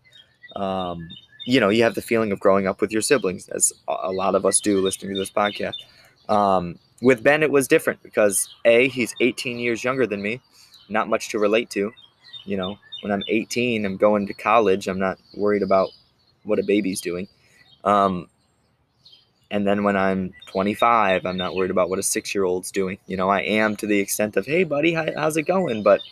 um, 0.56 1.08
you 1.48 1.60
know, 1.60 1.70
you 1.70 1.82
have 1.82 1.94
the 1.94 2.02
feeling 2.02 2.30
of 2.30 2.38
growing 2.38 2.66
up 2.66 2.82
with 2.82 2.92
your 2.92 3.00
siblings, 3.00 3.48
as 3.48 3.72
a 3.88 4.12
lot 4.12 4.34
of 4.34 4.44
us 4.44 4.60
do 4.60 4.82
listening 4.82 5.14
to 5.14 5.18
this 5.18 5.30
podcast. 5.30 5.72
Um, 6.28 6.78
with 7.00 7.22
Ben, 7.22 7.42
it 7.42 7.50
was 7.50 7.66
different 7.66 8.02
because 8.02 8.46
A, 8.66 8.88
he's 8.88 9.14
18 9.20 9.58
years 9.58 9.82
younger 9.82 10.06
than 10.06 10.20
me, 10.20 10.42
not 10.90 11.08
much 11.08 11.30
to 11.30 11.38
relate 11.38 11.70
to. 11.70 11.90
You 12.44 12.58
know, 12.58 12.76
when 13.00 13.10
I'm 13.12 13.22
18, 13.28 13.86
I'm 13.86 13.96
going 13.96 14.26
to 14.26 14.34
college, 14.34 14.88
I'm 14.88 14.98
not 14.98 15.18
worried 15.34 15.62
about 15.62 15.88
what 16.42 16.58
a 16.58 16.62
baby's 16.62 17.00
doing. 17.00 17.26
Um, 17.82 18.28
and 19.50 19.66
then 19.66 19.84
when 19.84 19.96
I'm 19.96 20.34
25, 20.48 21.24
I'm 21.24 21.38
not 21.38 21.54
worried 21.54 21.70
about 21.70 21.88
what 21.88 21.98
a 21.98 22.02
six 22.02 22.34
year 22.34 22.44
old's 22.44 22.70
doing. 22.70 22.98
You 23.06 23.16
know, 23.16 23.30
I 23.30 23.40
am 23.40 23.74
to 23.76 23.86
the 23.86 23.98
extent 23.98 24.36
of, 24.36 24.44
hey, 24.44 24.64
buddy, 24.64 24.92
how, 24.92 25.06
how's 25.16 25.38
it 25.38 25.44
going? 25.44 25.82
But, 25.82 26.02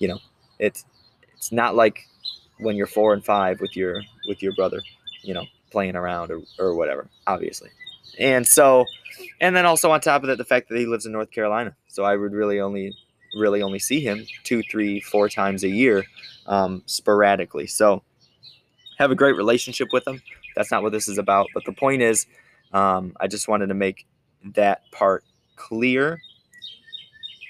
you 0.00 0.08
know, 0.08 0.18
it's, 0.58 0.84
it's 1.36 1.52
not 1.52 1.76
like 1.76 2.08
when 2.62 2.76
you're 2.76 2.86
four 2.86 3.12
and 3.12 3.24
five 3.24 3.60
with 3.60 3.76
your 3.76 4.02
with 4.26 4.42
your 4.42 4.52
brother, 4.54 4.80
you 5.22 5.34
know, 5.34 5.44
playing 5.70 5.96
around 5.96 6.30
or, 6.30 6.40
or 6.58 6.74
whatever, 6.74 7.08
obviously. 7.26 7.70
And 8.18 8.46
so, 8.46 8.84
and 9.40 9.56
then 9.56 9.66
also 9.66 9.90
on 9.90 10.00
top 10.00 10.22
of 10.22 10.28
that, 10.28 10.38
the 10.38 10.44
fact 10.44 10.68
that 10.68 10.78
he 10.78 10.86
lives 10.86 11.06
in 11.06 11.12
North 11.12 11.30
Carolina. 11.30 11.74
So 11.88 12.04
I 12.04 12.16
would 12.16 12.32
really 12.32 12.60
only, 12.60 12.94
really 13.34 13.62
only 13.62 13.78
see 13.78 14.00
him 14.00 14.26
two, 14.44 14.62
three, 14.70 15.00
four 15.00 15.28
times 15.28 15.64
a 15.64 15.68
year, 15.68 16.04
um, 16.46 16.82
sporadically. 16.86 17.66
So 17.66 18.02
have 18.98 19.10
a 19.10 19.14
great 19.14 19.36
relationship 19.36 19.88
with 19.92 20.06
him. 20.06 20.20
That's 20.54 20.70
not 20.70 20.82
what 20.82 20.92
this 20.92 21.08
is 21.08 21.16
about. 21.16 21.48
But 21.54 21.64
the 21.64 21.72
point 21.72 22.02
is, 22.02 22.26
um, 22.72 23.16
I 23.20 23.26
just 23.26 23.48
wanted 23.48 23.68
to 23.68 23.74
make 23.74 24.06
that 24.54 24.82
part 24.92 25.24
clear 25.56 26.20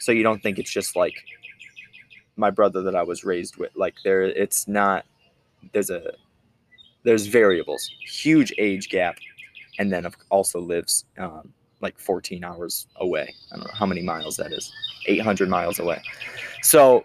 so 0.02 0.10
you 0.10 0.24
don't 0.24 0.42
think 0.42 0.58
it's 0.58 0.70
just 0.70 0.96
like 0.96 1.14
my 2.36 2.50
brother 2.50 2.82
that 2.82 2.94
I 2.94 3.02
was 3.02 3.24
raised 3.24 3.56
with. 3.56 3.70
Like 3.76 3.94
there, 4.04 4.22
it's 4.22 4.68
not. 4.68 5.04
There's 5.72 5.90
a 5.90 6.12
there's 7.04 7.26
variables, 7.26 7.90
huge 8.00 8.52
age 8.58 8.88
gap, 8.88 9.16
and 9.78 9.92
then 9.92 10.06
also 10.30 10.60
lives 10.60 11.04
um, 11.18 11.52
like 11.80 11.98
14 11.98 12.44
hours 12.44 12.86
away. 12.96 13.34
I 13.52 13.56
don't 13.56 13.66
know 13.66 13.74
how 13.74 13.86
many 13.86 14.02
miles 14.02 14.36
that 14.36 14.52
is, 14.52 14.72
800 15.06 15.48
miles 15.48 15.78
away. 15.78 16.00
So 16.62 17.02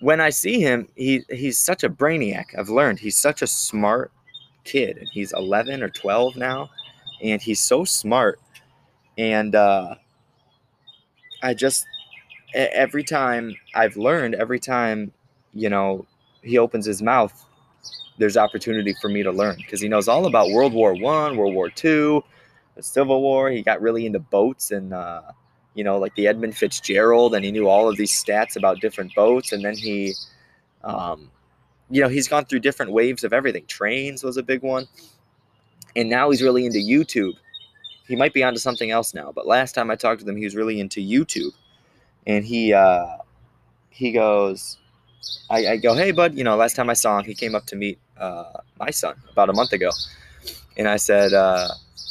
when 0.00 0.20
I 0.20 0.30
see 0.30 0.60
him, 0.60 0.88
he 0.96 1.22
he's 1.30 1.58
such 1.58 1.84
a 1.84 1.90
brainiac. 1.90 2.58
I've 2.58 2.70
learned 2.70 2.98
he's 2.98 3.16
such 3.16 3.42
a 3.42 3.46
smart 3.46 4.12
kid, 4.64 4.98
and 4.98 5.08
he's 5.08 5.32
11 5.32 5.82
or 5.82 5.88
12 5.88 6.36
now, 6.36 6.70
and 7.22 7.40
he's 7.40 7.60
so 7.60 7.84
smart. 7.84 8.40
And 9.16 9.54
uh, 9.54 9.96
I 11.42 11.54
just 11.54 11.86
every 12.54 13.04
time 13.04 13.54
I've 13.74 13.96
learned, 13.96 14.34
every 14.34 14.58
time 14.58 15.12
you 15.54 15.68
know 15.68 16.06
he 16.42 16.58
opens 16.58 16.86
his 16.86 17.02
mouth, 17.02 17.32
there's 18.18 18.36
opportunity 18.36 18.94
for 19.00 19.08
me 19.08 19.22
to 19.22 19.30
learn 19.30 19.56
because 19.56 19.80
he 19.80 19.88
knows 19.88 20.08
all 20.08 20.26
about 20.26 20.50
World 20.50 20.72
War 20.72 20.94
One, 20.94 21.36
World 21.36 21.54
War 21.54 21.70
Two, 21.70 22.22
the 22.76 22.82
Civil 22.82 23.20
War. 23.22 23.50
He 23.50 23.62
got 23.62 23.80
really 23.80 24.06
into 24.06 24.18
boats 24.18 24.70
and 24.70 24.92
uh, 24.92 25.22
you 25.78 25.84
know, 25.84 25.96
like 25.96 26.14
the 26.16 26.26
Edmund 26.26 26.56
Fitzgerald, 26.56 27.36
and 27.36 27.44
he 27.44 27.52
knew 27.52 27.68
all 27.68 27.88
of 27.88 27.96
these 27.96 28.12
stats 28.12 28.56
about 28.56 28.80
different 28.80 29.14
boats. 29.14 29.52
And 29.52 29.64
then 29.64 29.76
he, 29.76 30.12
um, 30.82 31.30
you 31.88 32.02
know, 32.02 32.08
he's 32.08 32.26
gone 32.26 32.46
through 32.46 32.58
different 32.58 32.90
waves 32.90 33.22
of 33.22 33.32
everything. 33.32 33.64
Trains 33.66 34.24
was 34.24 34.36
a 34.36 34.42
big 34.42 34.62
one. 34.62 34.88
And 35.94 36.10
now 36.10 36.30
he's 36.30 36.42
really 36.42 36.66
into 36.66 36.78
YouTube. 36.78 37.34
He 38.08 38.16
might 38.16 38.34
be 38.34 38.42
onto 38.42 38.58
something 38.58 38.90
else 38.90 39.14
now, 39.14 39.30
but 39.32 39.46
last 39.46 39.76
time 39.76 39.88
I 39.88 39.94
talked 39.94 40.20
to 40.20 40.28
him, 40.28 40.36
he 40.36 40.44
was 40.44 40.56
really 40.56 40.80
into 40.80 41.00
YouTube. 41.00 41.52
And 42.28 42.44
he, 42.44 42.72
uh, 42.72 43.16
he 43.90 44.12
goes, 44.12 44.78
I, 45.50 45.66
I 45.66 45.76
go, 45.78 45.94
hey, 45.94 46.12
bud, 46.12 46.34
you 46.34 46.44
know, 46.44 46.54
last 46.54 46.76
time 46.76 46.88
I 46.88 46.94
saw 46.94 47.18
him, 47.18 47.24
he 47.24 47.34
came 47.34 47.56
up 47.56 47.66
to 47.66 47.76
meet 47.76 47.98
uh, 48.16 48.52
my 48.78 48.90
son 48.90 49.16
about 49.32 49.48
a 49.48 49.52
month 49.52 49.72
ago. 49.72 49.90
And 50.76 50.86
I 50.86 50.96
said, 50.96 51.32
uh, 51.32 51.68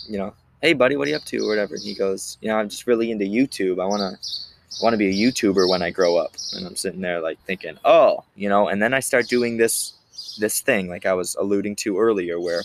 you 0.09 0.17
know, 0.17 0.33
hey 0.61 0.73
buddy, 0.73 0.95
what 0.95 1.07
are 1.07 1.11
you 1.11 1.17
up 1.17 1.23
to 1.25 1.37
or 1.45 1.47
whatever? 1.47 1.75
And 1.75 1.83
he 1.83 1.93
goes, 1.93 2.37
you 2.41 2.47
know, 2.47 2.57
I'm 2.57 2.69
just 2.69 2.87
really 2.87 3.11
into 3.11 3.25
YouTube. 3.25 3.81
I 3.81 3.85
want 3.85 4.01
to 4.01 4.83
want 4.83 4.93
to 4.93 4.97
be 4.97 5.09
a 5.09 5.13
YouTuber 5.13 5.69
when 5.69 5.81
I 5.81 5.91
grow 5.91 6.17
up. 6.17 6.35
And 6.53 6.65
I'm 6.65 6.75
sitting 6.75 7.01
there 7.01 7.21
like 7.21 7.39
thinking, 7.45 7.77
oh, 7.85 8.23
you 8.35 8.49
know, 8.49 8.67
and 8.67 8.81
then 8.81 8.93
I 8.93 8.99
start 8.99 9.27
doing 9.27 9.57
this 9.57 9.93
this 10.39 10.61
thing 10.61 10.87
like 10.87 11.05
I 11.05 11.13
was 11.13 11.35
alluding 11.39 11.75
to 11.77 11.97
earlier 11.97 12.39
where 12.39 12.63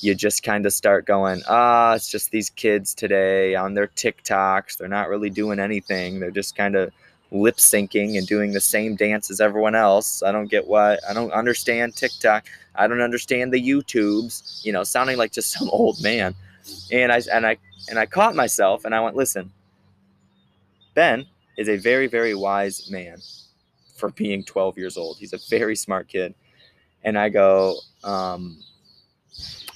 you 0.00 0.14
just 0.14 0.42
kind 0.42 0.66
of 0.66 0.72
start 0.72 1.06
going, 1.06 1.42
ah, 1.48 1.94
it's 1.94 2.10
just 2.10 2.30
these 2.30 2.50
kids 2.50 2.94
today 2.94 3.54
on 3.54 3.74
their 3.74 3.88
TikToks. 3.88 4.76
They're 4.76 4.88
not 4.88 5.08
really 5.08 5.30
doing 5.30 5.58
anything. 5.58 6.20
They're 6.20 6.30
just 6.30 6.56
kind 6.56 6.76
of 6.76 6.92
lip 7.30 7.56
syncing 7.56 8.16
and 8.16 8.26
doing 8.26 8.52
the 8.52 8.60
same 8.60 8.96
dance 8.96 9.30
as 9.30 9.40
everyone 9.40 9.74
else. 9.74 10.22
I 10.22 10.32
don't 10.32 10.50
get 10.50 10.66
why. 10.66 10.98
I 11.08 11.14
don't 11.14 11.32
understand 11.32 11.96
TikTok. 11.96 12.46
I 12.74 12.86
don't 12.86 13.00
understand 13.00 13.52
the 13.52 13.62
YouTubes. 13.62 14.64
You 14.64 14.72
know, 14.72 14.84
sounding 14.84 15.16
like 15.16 15.32
just 15.32 15.52
some 15.58 15.68
old 15.70 16.02
man 16.02 16.34
and 16.90 17.12
I 17.12 17.20
and 17.32 17.46
I 17.46 17.56
and 17.88 17.98
I 17.98 18.06
caught 18.06 18.34
myself 18.34 18.84
and 18.84 18.94
I 18.94 19.00
went, 19.00 19.16
listen, 19.16 19.50
Ben 20.94 21.26
is 21.56 21.68
a 21.68 21.76
very 21.76 22.06
very 22.06 22.34
wise 22.34 22.90
man 22.90 23.18
for 23.96 24.10
being 24.10 24.44
12 24.44 24.78
years 24.78 24.96
old. 24.96 25.18
He's 25.18 25.32
a 25.32 25.38
very 25.48 25.76
smart 25.76 26.08
kid, 26.08 26.34
and 27.04 27.18
I 27.18 27.28
go, 27.28 27.76
um, 28.04 28.58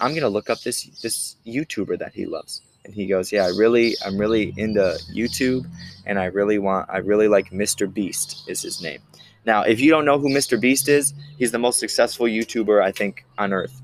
I'm 0.01 0.15
gonna 0.15 0.29
look 0.29 0.51
up 0.51 0.61
this 0.61 0.85
this 1.03 1.37
YouTuber 1.47 1.99
that 1.99 2.13
he 2.15 2.27
loves. 2.27 2.63
And 2.85 2.93
he 2.93 3.07
goes, 3.07 3.31
yeah, 3.31 3.45
I 3.45 3.51
really, 3.51 3.95
I'm 4.05 4.19
really 4.19 4.53
into 4.57 4.99
YouTube, 5.15 5.67
and 6.05 6.19
I 6.19 6.25
really 6.25 6.59
want, 6.59 6.91
I 6.91 6.99
really 6.99 7.29
like 7.29 7.51
Mr. 7.51 7.93
Beast 7.93 8.43
is 8.49 8.61
his 8.61 8.83
name. 8.83 9.01
Now, 9.45 9.63
if 9.63 9.81
you 9.81 9.91
don't 9.91 10.05
know 10.05 10.19
who 10.19 10.29
Mr. 10.29 10.61
Beast 10.61 10.89
is, 10.89 11.15
he's 11.39 11.53
the 11.53 11.59
most 11.59 11.79
successful 11.79 12.27
YouTuber 12.27 12.83
I 12.83 12.93
think 12.93 13.25
on 13.39 13.53
earth. 13.53 13.81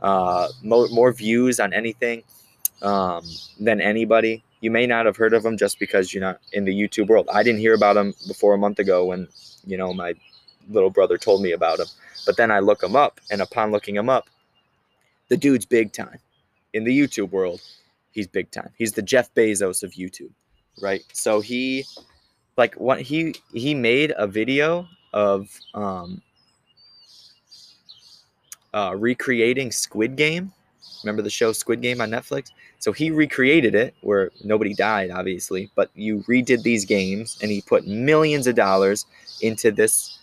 Uh, 0.00 0.48
more, 0.62 0.88
more 0.88 1.12
views 1.12 1.60
on 1.60 1.72
anything 1.72 2.22
um, 2.82 3.24
than 3.58 3.80
anybody. 3.80 4.42
You 4.60 4.70
may 4.70 4.86
not 4.86 5.06
have 5.06 5.16
heard 5.16 5.32
of 5.32 5.44
him 5.44 5.56
just 5.56 5.78
because 5.78 6.12
you're 6.12 6.22
not 6.22 6.40
in 6.52 6.64
the 6.64 6.74
YouTube 6.74 7.08
world. 7.08 7.28
I 7.32 7.42
didn't 7.42 7.60
hear 7.60 7.74
about 7.74 7.96
him 7.96 8.14
before 8.26 8.54
a 8.54 8.58
month 8.58 8.78
ago 8.78 9.06
when, 9.06 9.28
you 9.66 9.76
know, 9.76 9.92
my 9.92 10.14
little 10.68 10.90
brother 10.90 11.18
told 11.18 11.42
me 11.42 11.52
about 11.52 11.80
him. 11.80 11.86
But 12.26 12.36
then 12.36 12.50
I 12.50 12.60
look 12.60 12.82
him 12.82 12.96
up, 12.96 13.20
and 13.30 13.40
upon 13.40 13.72
looking 13.72 13.96
him 13.96 14.08
up, 14.08 14.28
the 15.30 15.36
dude's 15.36 15.64
big 15.64 15.94
time. 15.94 16.18
In 16.74 16.84
the 16.84 16.96
YouTube 16.96 17.30
world, 17.30 17.62
he's 18.10 18.26
big 18.26 18.50
time. 18.50 18.70
He's 18.76 18.92
the 18.92 19.02
Jeff 19.02 19.32
Bezos 19.34 19.82
of 19.82 19.92
YouTube, 19.92 20.30
right? 20.82 21.02
So 21.12 21.40
he, 21.40 21.84
like, 22.58 22.74
what 22.74 23.00
he 23.00 23.34
he 23.54 23.74
made 23.74 24.12
a 24.16 24.26
video 24.26 24.86
of 25.14 25.48
um, 25.74 26.20
uh, 28.74 28.94
recreating 28.96 29.72
Squid 29.72 30.16
Game. 30.16 30.52
Remember 31.02 31.22
the 31.22 31.30
show 31.30 31.52
Squid 31.52 31.80
Game 31.80 32.00
on 32.00 32.10
Netflix? 32.10 32.50
So 32.78 32.92
he 32.92 33.10
recreated 33.10 33.74
it 33.74 33.94
where 34.00 34.30
nobody 34.44 34.74
died, 34.74 35.10
obviously, 35.10 35.70
but 35.74 35.90
you 35.94 36.24
redid 36.28 36.62
these 36.62 36.84
games 36.84 37.38
and 37.42 37.50
he 37.50 37.62
put 37.62 37.86
millions 37.86 38.46
of 38.46 38.54
dollars 38.54 39.06
into 39.42 39.70
this, 39.70 40.18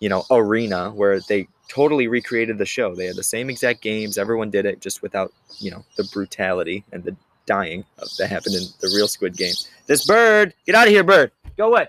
you 0.00 0.08
know, 0.08 0.24
arena 0.30 0.90
where 0.90 1.20
they 1.28 1.46
totally 1.70 2.08
recreated 2.08 2.58
the 2.58 2.66
show. 2.66 2.94
They 2.96 3.06
had 3.06 3.14
the 3.14 3.22
same 3.22 3.48
exact 3.48 3.80
games. 3.80 4.18
Everyone 4.18 4.50
did 4.50 4.66
it 4.66 4.80
just 4.80 5.02
without, 5.02 5.32
you 5.58 5.70
know, 5.70 5.84
the 5.96 6.02
brutality 6.12 6.84
and 6.92 7.04
the 7.04 7.14
dying 7.46 7.84
that 8.18 8.28
happened 8.28 8.56
in 8.56 8.62
the 8.80 8.92
real 8.94 9.06
Squid 9.06 9.36
Game. 9.36 9.54
This 9.86 10.04
bird, 10.04 10.52
get 10.66 10.74
out 10.74 10.88
of 10.88 10.92
here, 10.92 11.04
bird. 11.04 11.30
Go 11.56 11.68
away. 11.68 11.86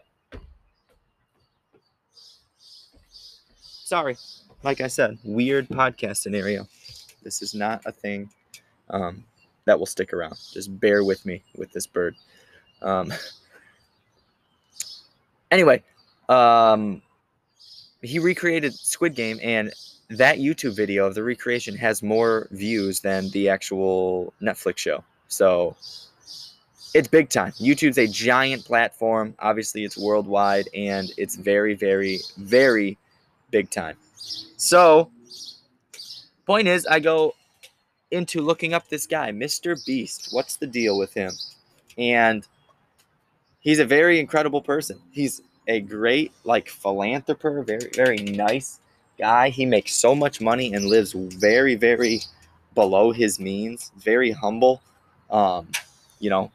Sorry. 3.59 4.15
Like 4.63 4.81
I 4.81 4.87
said, 4.87 5.17
weird 5.23 5.67
podcast 5.67 6.17
scenario. 6.17 6.67
This 7.23 7.41
is 7.41 7.55
not 7.55 7.81
a 7.85 7.91
thing. 7.91 8.29
Um, 8.91 9.23
that 9.65 9.79
will 9.79 9.87
stick 9.87 10.13
around. 10.13 10.37
Just 10.53 10.79
bear 10.79 11.03
with 11.03 11.25
me 11.25 11.43
with 11.55 11.71
this 11.71 11.87
bird. 11.87 12.15
Um, 12.83 13.11
anyway, 15.51 15.83
um, 16.29 17.01
he 18.01 18.19
recreated 18.19 18.73
Squid 18.73 19.15
Game, 19.15 19.39
and 19.41 19.71
that 20.09 20.39
YouTube 20.39 20.75
video 20.75 21.05
of 21.05 21.15
the 21.15 21.23
recreation 21.23 21.75
has 21.77 22.03
more 22.03 22.47
views 22.51 22.99
than 22.99 23.29
the 23.31 23.49
actual 23.49 24.33
Netflix 24.41 24.79
show. 24.79 25.03
So 25.27 25.75
it's 26.93 27.07
big 27.07 27.29
time. 27.29 27.51
YouTube's 27.53 27.97
a 27.97 28.07
giant 28.07 28.65
platform. 28.65 29.35
Obviously, 29.39 29.85
it's 29.85 29.97
worldwide, 29.97 30.67
and 30.75 31.11
it's 31.17 31.35
very, 31.35 31.73
very, 31.73 32.19
very 32.37 32.97
big 33.51 33.69
time. 33.69 33.95
So, 34.57 35.09
point 36.45 36.67
is, 36.67 36.85
I 36.85 36.99
go, 36.99 37.33
into 38.11 38.41
looking 38.41 38.73
up 38.73 38.89
this 38.89 39.07
guy, 39.07 39.31
Mr. 39.31 39.83
Beast. 39.85 40.29
What's 40.31 40.57
the 40.57 40.67
deal 40.67 40.97
with 40.97 41.13
him? 41.13 41.31
And 41.97 42.45
he's 43.59 43.79
a 43.79 43.85
very 43.85 44.19
incredible 44.19 44.61
person. 44.61 44.99
He's 45.11 45.41
a 45.71 45.79
great 45.79 46.31
like 46.43 46.69
philanthropist, 46.69 47.67
very 47.67 47.89
very 47.93 48.17
nice 48.17 48.79
guy. 49.17 49.49
He 49.49 49.65
makes 49.65 49.93
so 49.93 50.13
much 50.13 50.41
money 50.41 50.73
and 50.73 50.85
lives 50.85 51.13
very 51.13 51.75
very 51.75 52.21
below 52.75 53.11
his 53.11 53.39
means. 53.39 53.91
Very 53.97 54.31
humble. 54.31 54.81
Um, 55.29 55.67
you 56.19 56.29
know, 56.29 56.51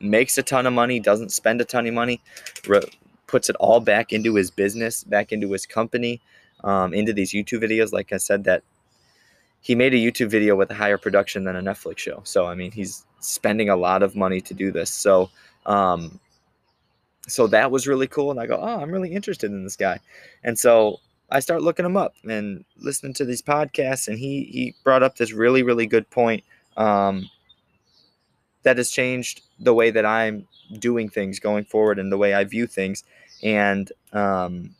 makes 0.00 0.38
a 0.38 0.42
ton 0.42 0.66
of 0.66 0.72
money, 0.72 1.00
doesn't 1.00 1.32
spend 1.32 1.60
a 1.60 1.64
ton 1.64 1.86
of 1.86 1.94
money, 1.94 2.20
re- 2.66 2.82
puts 3.26 3.50
it 3.50 3.56
all 3.56 3.80
back 3.80 4.12
into 4.12 4.34
his 4.34 4.50
business, 4.50 5.04
back 5.04 5.32
into 5.32 5.50
his 5.52 5.66
company, 5.66 6.20
um, 6.64 6.94
into 6.94 7.12
these 7.12 7.32
YouTube 7.32 7.62
videos. 7.62 7.92
Like 7.92 8.12
I 8.12 8.18
said, 8.18 8.44
that 8.44 8.62
he 9.60 9.74
made 9.74 9.94
a 9.94 9.96
YouTube 9.96 10.28
video 10.28 10.56
with 10.56 10.70
a 10.70 10.74
higher 10.74 10.98
production 10.98 11.44
than 11.44 11.56
a 11.56 11.62
Netflix 11.62 11.98
show. 11.98 12.20
So 12.24 12.46
I 12.46 12.54
mean, 12.54 12.70
he's 12.70 13.06
spending 13.20 13.68
a 13.68 13.76
lot 13.76 14.02
of 14.02 14.14
money 14.14 14.40
to 14.40 14.54
do 14.54 14.70
this. 14.70 14.90
So 14.90 15.30
um, 15.66 16.20
so 17.28 17.46
that 17.48 17.70
was 17.70 17.86
really 17.86 18.06
cool. 18.06 18.30
And 18.30 18.40
I 18.40 18.46
go, 18.46 18.58
oh, 18.60 18.80
I'm 18.80 18.90
really 18.90 19.12
interested 19.12 19.50
in 19.50 19.64
this 19.64 19.76
guy. 19.76 20.00
And 20.42 20.58
so 20.58 20.98
I 21.30 21.40
start 21.40 21.62
looking 21.62 21.86
him 21.86 21.96
up 21.96 22.14
and 22.28 22.64
listening 22.78 23.14
to 23.14 23.24
these 23.24 23.42
podcasts. 23.42 24.08
And 24.08 24.18
he 24.18 24.44
he 24.44 24.74
brought 24.84 25.02
up 25.02 25.16
this 25.16 25.32
really 25.32 25.62
really 25.62 25.86
good 25.86 26.08
point 26.10 26.44
um, 26.76 27.28
that 28.62 28.76
has 28.76 28.90
changed 28.90 29.42
the 29.58 29.74
way 29.74 29.90
that 29.90 30.04
I'm 30.04 30.46
doing 30.78 31.08
things 31.08 31.38
going 31.38 31.64
forward 31.64 31.98
and 31.98 32.10
the 32.10 32.18
way 32.18 32.34
I 32.34 32.44
view 32.44 32.66
things. 32.66 33.04
And 33.42 33.90
um, 34.12 34.74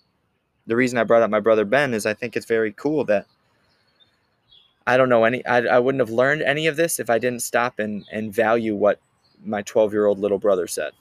the 0.67 0.77
reason 0.77 0.99
I 0.99 1.05
brought 1.05 1.23
up 1.23 1.31
my 1.31 1.41
brother 1.41 1.65
Ben 1.65 1.95
is 1.95 2.07
I 2.07 2.15
think 2.15 2.37
it's 2.37 2.47
very 2.47 2.73
cool 2.73 3.05
that 3.05 3.27
I 4.87 4.97
don't 4.97 5.09
know 5.09 5.25
any 5.25 5.45
I, 5.47 5.59
I 5.59 5.79
wouldn't 5.79 6.01
have 6.01 6.11
learned 6.11 6.43
any 6.43 6.67
of 6.67 6.77
this 6.77 6.99
if 6.99 7.09
I 7.09 7.19
didn't 7.19 7.43
stop 7.43 7.79
and 7.79 8.05
and 8.11 8.35
value 8.35 8.75
what 8.75 9.01
my 9.45 9.63
12 9.63 9.93
year 9.93 10.07
old 10.07 10.19
little 10.19 10.39
brother 10.39 10.67
said. 10.67 10.93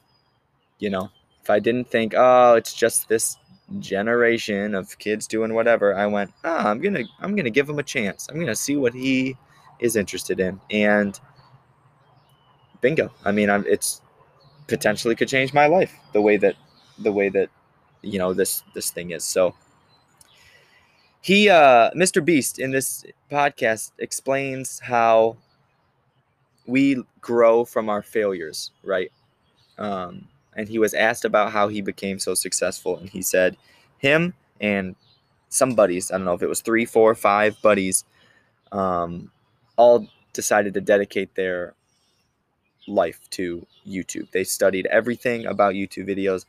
You 0.79 0.89
know, 0.89 1.11
if 1.41 1.49
I 1.49 1.59
didn't 1.59 1.89
think, 1.89 2.13
oh, 2.15 2.55
it's 2.55 2.73
just 2.73 3.09
this 3.09 3.37
generation 3.79 4.75
of 4.75 4.97
kids 4.99 5.27
doing 5.27 5.53
whatever, 5.53 5.95
I 5.95 6.05
went, 6.07 6.31
ah, 6.43 6.65
oh, 6.65 6.69
I'm 6.69 6.81
gonna 6.81 7.03
I'm 7.19 7.35
gonna 7.35 7.49
give 7.49 7.69
him 7.69 7.79
a 7.79 7.83
chance. 7.83 8.27
I'm 8.29 8.39
gonna 8.39 8.55
see 8.55 8.75
what 8.75 8.93
he 8.93 9.37
is 9.79 9.95
interested 9.95 10.39
in. 10.39 10.59
And 10.69 11.19
bingo. 12.81 13.11
I 13.25 13.31
mean, 13.31 13.49
I'm 13.49 13.65
it's 13.67 14.01
potentially 14.67 15.15
could 15.15 15.27
change 15.27 15.53
my 15.53 15.67
life 15.67 15.93
the 16.13 16.21
way 16.21 16.37
that 16.37 16.55
the 16.99 17.11
way 17.11 17.29
that 17.29 17.49
you 18.01 18.19
know 18.19 18.33
this 18.33 18.63
this 18.73 18.91
thing 18.91 19.11
is. 19.11 19.23
So 19.23 19.55
he 21.21 21.49
uh 21.49 21.91
mr 21.91 22.23
beast 22.25 22.57
in 22.59 22.71
this 22.71 23.05
podcast 23.31 23.91
explains 23.99 24.79
how 24.79 25.37
we 26.65 27.01
grow 27.21 27.63
from 27.63 27.89
our 27.89 28.01
failures 28.01 28.71
right 28.83 29.11
um 29.77 30.27
and 30.55 30.67
he 30.67 30.79
was 30.79 30.93
asked 30.93 31.25
about 31.25 31.51
how 31.51 31.67
he 31.67 31.81
became 31.81 32.19
so 32.19 32.33
successful 32.33 32.97
and 32.97 33.09
he 33.09 33.21
said 33.21 33.57
him 33.97 34.33
and 34.59 34.95
some 35.49 35.75
buddies 35.75 36.11
i 36.11 36.17
don't 36.17 36.25
know 36.25 36.33
if 36.33 36.43
it 36.43 36.49
was 36.49 36.61
three 36.61 36.85
four 36.85 37.13
five 37.15 37.59
buddies 37.61 38.05
um 38.71 39.31
all 39.77 40.07
decided 40.33 40.73
to 40.73 40.81
dedicate 40.81 41.33
their 41.35 41.73
life 42.87 43.19
to 43.29 43.65
youtube. 43.87 44.29
They 44.31 44.43
studied 44.43 44.85
everything 44.87 45.45
about 45.45 45.75
youtube 45.75 46.07
videos 46.09 46.45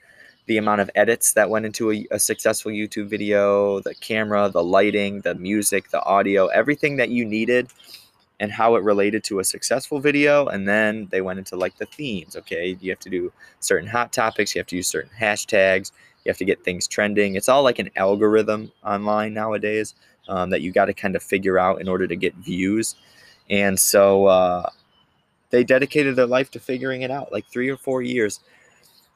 the 0.46 0.58
amount 0.58 0.80
of 0.80 0.90
edits 0.94 1.34
that 1.34 1.50
went 1.50 1.66
into 1.66 1.92
a, 1.92 2.06
a, 2.10 2.18
successful 2.18 2.72
YouTube 2.72 3.06
video, 3.06 3.78
the 3.80 3.94
camera, 3.94 4.48
the 4.48 4.62
lighting, 4.62 5.20
the 5.20 5.34
music, 5.36 5.90
the 5.90 6.02
audio, 6.02 6.46
everything 6.48 6.96
that 6.96 7.10
you 7.10 7.24
needed 7.24 7.68
and 8.40 8.50
how 8.50 8.74
it 8.74 8.82
related 8.82 9.22
to 9.24 9.38
a 9.38 9.44
successful 9.44 10.00
video 10.00 10.46
and 10.46 10.66
then 10.66 11.06
they 11.10 11.20
went 11.20 11.38
into 11.38 11.56
like 11.56 11.76
the 11.78 11.86
themes 11.86 12.36
okay? 12.36 12.76
You 12.80 12.90
have 12.90 13.00
to 13.00 13.10
do 13.10 13.32
certain 13.60 13.88
hot 13.88 14.12
topics 14.12 14.54
you 14.54 14.58
have 14.60 14.66
to 14.68 14.76
use 14.76 14.88
certain 14.88 15.10
hashtags 15.18 15.92
you 16.24 16.30
have 16.30 16.38
to 16.38 16.44
get 16.44 16.64
things 16.64 16.86
trending. 16.86 17.34
It's 17.34 17.48
all 17.48 17.62
like 17.62 17.78
an 17.78 17.90
algorithm 17.96 18.72
online 18.84 19.34
nowadays 19.34 19.94
um, 20.28 20.50
that 20.50 20.60
you 20.60 20.72
got 20.72 20.86
to 20.86 20.94
kind 20.94 21.16
of 21.16 21.22
figure 21.22 21.58
out 21.58 21.80
in 21.80 21.88
order 21.88 22.06
to 22.06 22.16
get 22.16 22.34
views. 22.36 22.94
And 23.50 23.78
so 23.78 24.26
uh, 24.26 24.70
they 25.50 25.64
dedicated 25.64 26.16
their 26.16 26.26
life 26.26 26.50
to 26.52 26.60
figuring 26.60 27.02
it 27.02 27.10
out 27.10 27.32
like 27.32 27.46
three 27.46 27.68
or 27.68 27.76
four 27.76 28.02
years. 28.02 28.40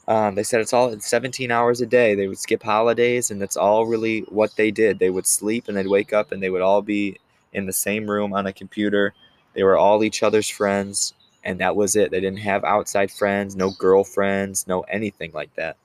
Um, 0.08 0.34
they 0.34 0.42
said 0.42 0.60
it's 0.60 0.72
all 0.72 0.98
17 0.98 1.50
hours 1.50 1.80
a 1.80 1.86
day. 1.86 2.14
They 2.14 2.28
would 2.28 2.38
skip 2.38 2.62
holidays 2.62 3.30
and 3.30 3.40
that's 3.40 3.56
all 3.56 3.86
really 3.86 4.20
what 4.22 4.54
they 4.56 4.70
did. 4.70 4.98
They 4.98 5.10
would 5.10 5.26
sleep 5.26 5.68
and 5.68 5.76
they'd 5.76 5.86
wake 5.86 6.12
up 6.12 6.32
and 6.32 6.42
they 6.42 6.50
would 6.50 6.62
all 6.62 6.82
be 6.82 7.18
in 7.56 7.66
the 7.66 7.72
same 7.72 8.08
room 8.08 8.32
on 8.32 8.46
a 8.46 8.52
computer. 8.52 9.14
They 9.54 9.64
were 9.64 9.76
all 9.76 10.04
each 10.04 10.22
other's 10.22 10.48
friends, 10.48 11.14
and 11.42 11.58
that 11.58 11.74
was 11.74 11.96
it. 11.96 12.10
They 12.10 12.20
didn't 12.20 12.38
have 12.40 12.62
outside 12.62 13.10
friends, 13.10 13.56
no 13.56 13.70
girlfriends, 13.70 14.68
no 14.68 14.82
anything 14.82 15.32
like 15.32 15.52
that. 15.56 15.76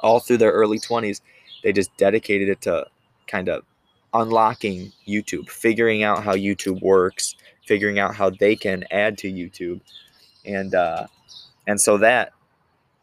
All 0.00 0.20
through 0.20 0.38
their 0.38 0.52
early 0.52 0.78
20s, 0.78 1.20
they 1.62 1.72
just 1.72 1.94
dedicated 1.96 2.48
it 2.48 2.60
to 2.62 2.86
kind 3.26 3.48
of 3.48 3.64
unlocking 4.14 4.92
YouTube, 5.06 5.50
figuring 5.50 6.04
out 6.04 6.22
how 6.22 6.34
YouTube 6.34 6.80
works, 6.80 7.34
figuring 7.66 7.98
out 7.98 8.14
how 8.14 8.30
they 8.30 8.54
can 8.54 8.84
add 8.90 9.18
to 9.18 9.32
YouTube. 9.32 9.80
And 10.44 10.74
uh 10.74 11.06
and 11.66 11.80
so 11.80 11.98
that 11.98 12.32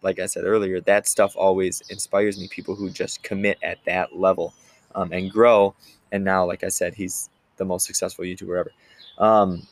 like 0.04 0.20
I 0.20 0.26
said 0.28 0.44
earlier, 0.44 0.82
that 0.82 1.08
stuff 1.08 1.36
always 1.36 1.82
inspires 1.90 2.38
me. 2.38 2.48
People 2.50 2.76
who 2.76 2.90
just 2.90 3.24
commit 3.24 3.58
at 3.64 3.80
that 3.86 4.16
level 4.16 4.54
um, 4.96 5.12
and 5.14 5.32
grow. 5.32 5.74
And 6.12 6.24
now, 6.24 6.46
like 6.46 6.64
I 6.64 6.70
said, 6.70 6.94
he's 6.94 7.30
the 7.64 7.68
most 7.68 7.86
successful 7.86 8.26
YouTuber 8.26 8.60
ever. 8.60 8.72
Um, 9.18 9.68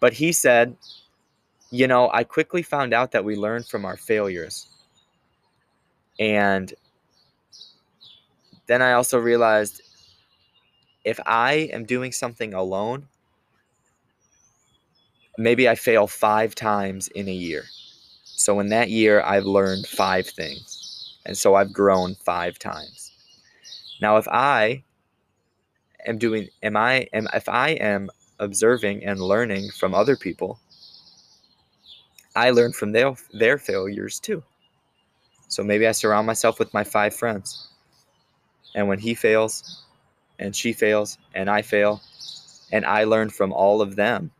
but 0.00 0.12
he 0.12 0.32
said, 0.32 0.76
you 1.70 1.86
know, 1.86 2.10
I 2.12 2.24
quickly 2.24 2.62
found 2.62 2.92
out 2.92 3.12
that 3.12 3.24
we 3.24 3.36
learn 3.36 3.62
from 3.62 3.84
our 3.84 3.96
failures. 3.96 4.66
And 6.18 6.72
then 8.66 8.82
I 8.82 8.92
also 8.92 9.18
realized 9.18 9.82
if 11.04 11.20
I 11.26 11.70
am 11.72 11.84
doing 11.84 12.12
something 12.12 12.54
alone, 12.54 13.06
maybe 15.36 15.68
I 15.68 15.74
fail 15.74 16.06
five 16.06 16.54
times 16.54 17.08
in 17.08 17.28
a 17.28 17.32
year. 17.32 17.64
So 18.24 18.60
in 18.60 18.68
that 18.70 18.90
year, 18.90 19.22
I've 19.22 19.44
learned 19.44 19.86
five 19.86 20.26
things. 20.26 21.18
And 21.26 21.36
so 21.36 21.54
I've 21.54 21.72
grown 21.72 22.14
five 22.16 22.58
times. 22.58 23.12
Now, 24.00 24.16
if 24.16 24.26
I 24.28 24.82
am 26.06 26.18
doing 26.18 26.48
am 26.62 26.76
i 26.76 27.08
am 27.12 27.28
if 27.34 27.48
i 27.48 27.70
am 27.70 28.10
observing 28.38 29.04
and 29.04 29.20
learning 29.20 29.70
from 29.70 29.94
other 29.94 30.16
people 30.16 30.58
i 32.36 32.50
learn 32.50 32.72
from 32.72 32.92
their 32.92 33.14
their 33.32 33.58
failures 33.58 34.20
too. 34.20 34.42
So 35.48 35.62
maybe 35.64 35.86
i 35.86 35.92
surround 35.92 36.26
myself 36.26 36.58
with 36.58 36.72
my 36.74 36.84
five 36.84 37.14
friends. 37.14 37.68
And 38.74 38.86
when 38.86 38.98
he 38.98 39.14
fails 39.14 39.84
and 40.38 40.54
she 40.54 40.72
fails 40.72 41.18
and 41.34 41.50
i 41.50 41.62
fail 41.62 42.00
and 42.70 42.84
i 42.84 43.04
learn 43.04 43.30
from 43.30 43.52
all 43.52 43.80
of 43.80 43.96
them 43.96 44.30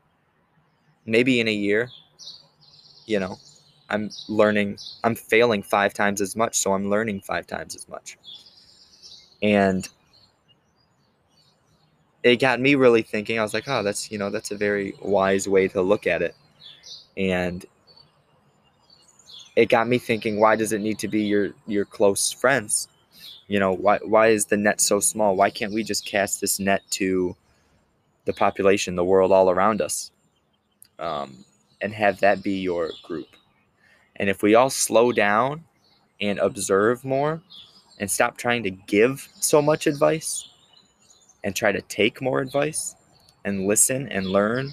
maybe 1.07 1.41
in 1.41 1.49
a 1.49 1.53
year 1.53 1.91
you 3.07 3.19
know 3.19 3.37
i'm 3.89 4.11
learning 4.29 4.77
i'm 5.03 5.15
failing 5.15 5.63
five 5.63 5.95
times 5.95 6.21
as 6.21 6.37
much 6.37 6.57
so 6.59 6.73
i'm 6.75 6.91
learning 6.91 7.21
five 7.21 7.47
times 7.47 7.75
as 7.75 7.89
much. 7.89 8.19
And 9.43 9.89
it 12.23 12.37
got 12.37 12.61
me 12.61 12.75
really 12.75 13.03
thinking. 13.03 13.39
I 13.39 13.43
was 13.43 13.55
like, 13.55 13.69
oh, 13.69 13.83
that's 13.83 14.11
you 14.11 14.19
know 14.19 14.31
that's 14.31 14.51
a 14.51 14.57
very 14.57 14.95
wise 15.03 15.49
way 15.49 15.69
to 15.69 15.83
look 15.83 16.07
at 16.07 16.23
it, 16.23 16.35
and 17.17 17.65
it 19.57 19.69
got 19.69 19.89
me 19.89 19.99
thinking. 19.99 20.41
Why 20.41 20.57
does 20.57 20.73
it 20.73 20.81
need 20.81 20.99
to 21.01 21.09
be 21.09 21.23
your 21.23 21.51
your 21.67 21.85
close 21.85 22.33
friends? 22.33 22.89
You 23.47 23.61
know, 23.61 23.73
why 23.73 23.99
why 23.99 24.29
is 24.29 24.47
the 24.47 24.57
net 24.57 24.81
so 24.81 25.01
small? 25.01 25.37
Why 25.37 25.51
can't 25.51 25.73
we 25.73 25.85
just 25.85 26.07
cast 26.07 26.41
this 26.41 26.59
net 26.59 26.83
to 26.93 27.37
the 28.25 28.33
population, 28.33 28.97
the 28.97 29.05
world 29.05 29.33
all 29.33 29.51
around 29.51 29.81
us, 29.81 30.11
um, 30.99 31.45
and 31.81 31.93
have 31.93 32.21
that 32.21 32.43
be 32.43 32.59
your 32.59 32.91
group? 33.03 33.29
And 34.17 34.29
if 34.29 34.43
we 34.43 34.57
all 34.57 34.71
slow 34.71 35.13
down 35.13 35.65
and 36.21 36.41
observe 36.41 37.05
more, 37.05 37.41
and 38.01 38.11
stop 38.11 38.37
trying 38.37 38.65
to 38.65 38.71
give 38.71 39.29
so 39.41 39.63
much 39.63 39.87
advice 39.87 40.49
and 41.49 41.57
try 41.57 41.73
to 41.73 41.81
take 41.81 42.21
more 42.21 42.41
advice 42.41 42.95
and 43.47 43.67
listen 43.67 44.07
and 44.09 44.27
learn. 44.27 44.71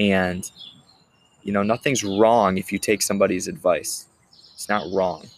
And, 0.00 0.50
you 1.44 1.52
know, 1.52 1.62
nothing's 1.62 2.02
wrong 2.02 2.58
if 2.58 2.72
you 2.72 2.78
take 2.80 3.02
somebody's 3.02 3.46
advice. 3.46 4.06
It's 4.52 4.68
not 4.68 4.92
wrong. 4.92 5.28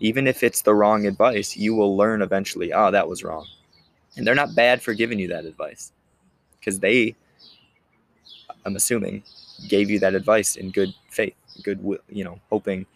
Even 0.00 0.26
if 0.26 0.42
it's 0.42 0.62
the 0.62 0.74
wrong 0.74 1.06
advice, 1.06 1.58
you 1.58 1.74
will 1.74 1.94
learn 1.94 2.22
eventually, 2.22 2.72
oh, 2.72 2.90
that 2.90 3.06
was 3.06 3.22
wrong. 3.22 3.46
And 4.16 4.26
they're 4.26 4.34
not 4.34 4.54
bad 4.54 4.80
for 4.80 4.94
giving 4.94 5.18
you 5.18 5.28
that 5.28 5.44
advice 5.44 5.92
because 6.58 6.80
they, 6.80 7.14
I'm 8.64 8.76
assuming, 8.76 9.24
gave 9.68 9.90
you 9.90 9.98
that 9.98 10.14
advice 10.14 10.56
in 10.56 10.70
good 10.70 10.94
faith, 11.10 11.34
good, 11.62 11.84
will, 11.84 11.98
you 12.08 12.24
know, 12.24 12.40
hoping 12.48 12.86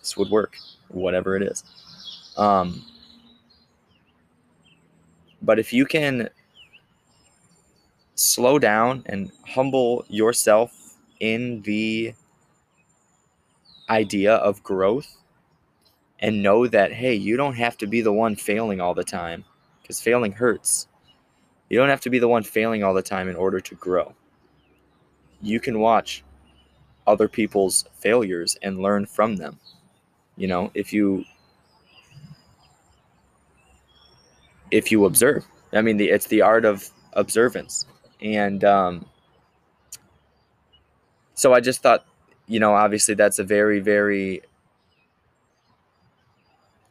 this 0.00 0.16
would 0.16 0.30
work, 0.30 0.56
whatever 0.88 1.36
it 1.36 1.44
is. 1.44 1.62
Um, 2.36 2.84
but 5.42 5.58
if 5.58 5.72
you 5.72 5.84
can 5.84 6.28
slow 8.14 8.58
down 8.58 9.02
and 9.06 9.32
humble 9.46 10.04
yourself 10.08 10.96
in 11.20 11.62
the 11.62 12.14
idea 13.90 14.34
of 14.36 14.62
growth 14.62 15.16
and 16.20 16.42
know 16.42 16.66
that, 16.68 16.92
hey, 16.92 17.14
you 17.14 17.36
don't 17.36 17.56
have 17.56 17.76
to 17.78 17.86
be 17.86 18.00
the 18.00 18.12
one 18.12 18.36
failing 18.36 18.80
all 18.80 18.94
the 18.94 19.04
time 19.04 19.44
because 19.82 20.00
failing 20.00 20.32
hurts. 20.32 20.86
You 21.68 21.78
don't 21.78 21.88
have 21.88 22.00
to 22.02 22.10
be 22.10 22.18
the 22.18 22.28
one 22.28 22.44
failing 22.44 22.84
all 22.84 22.94
the 22.94 23.02
time 23.02 23.28
in 23.28 23.36
order 23.36 23.60
to 23.60 23.74
grow. 23.74 24.14
You 25.40 25.58
can 25.58 25.80
watch 25.80 26.22
other 27.06 27.28
people's 27.28 27.84
failures 27.94 28.56
and 28.62 28.80
learn 28.80 29.06
from 29.06 29.36
them. 29.36 29.58
You 30.36 30.46
know, 30.46 30.70
if 30.74 30.92
you 30.92 31.24
if 34.72 34.90
you 34.90 35.04
observe. 35.04 35.46
I 35.72 35.82
mean, 35.82 35.98
the, 35.98 36.10
it's 36.10 36.26
the 36.26 36.42
art 36.42 36.64
of 36.64 36.90
observance. 37.12 37.86
And 38.20 38.64
um, 38.64 39.06
so 41.34 41.52
I 41.52 41.60
just 41.60 41.82
thought, 41.82 42.04
you 42.48 42.58
know, 42.58 42.74
obviously 42.74 43.14
that's 43.14 43.38
a 43.38 43.44
very, 43.44 43.78
very 43.78 44.42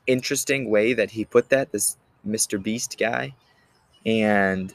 interesting 0.08 0.70
way 0.70 0.94
that 0.94 1.12
he 1.12 1.26
put 1.26 1.50
that, 1.50 1.72
this 1.72 1.98
Mr. 2.26 2.62
Beast 2.62 2.98
guy. 3.00 3.36
And 4.06 4.74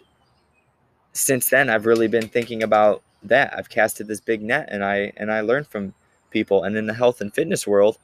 since 1.12 1.48
then, 1.48 1.70
I've 1.70 1.86
really 1.86 2.08
been 2.08 2.28
thinking 2.28 2.62
about 2.62 3.02
that. 3.22 3.54
I've 3.56 3.68
casted 3.68 4.08
this 4.08 4.20
big 4.20 4.42
net 4.42 4.68
and 4.70 4.84
I 4.84 5.12
and 5.16 5.32
I 5.32 5.40
learned 5.40 5.66
from 5.66 5.94
people. 6.30 6.64
And 6.64 6.76
in 6.76 6.86
the 6.86 6.94
health 6.94 7.20
and 7.20 7.34
fitness 7.34 7.66
world, 7.66 7.98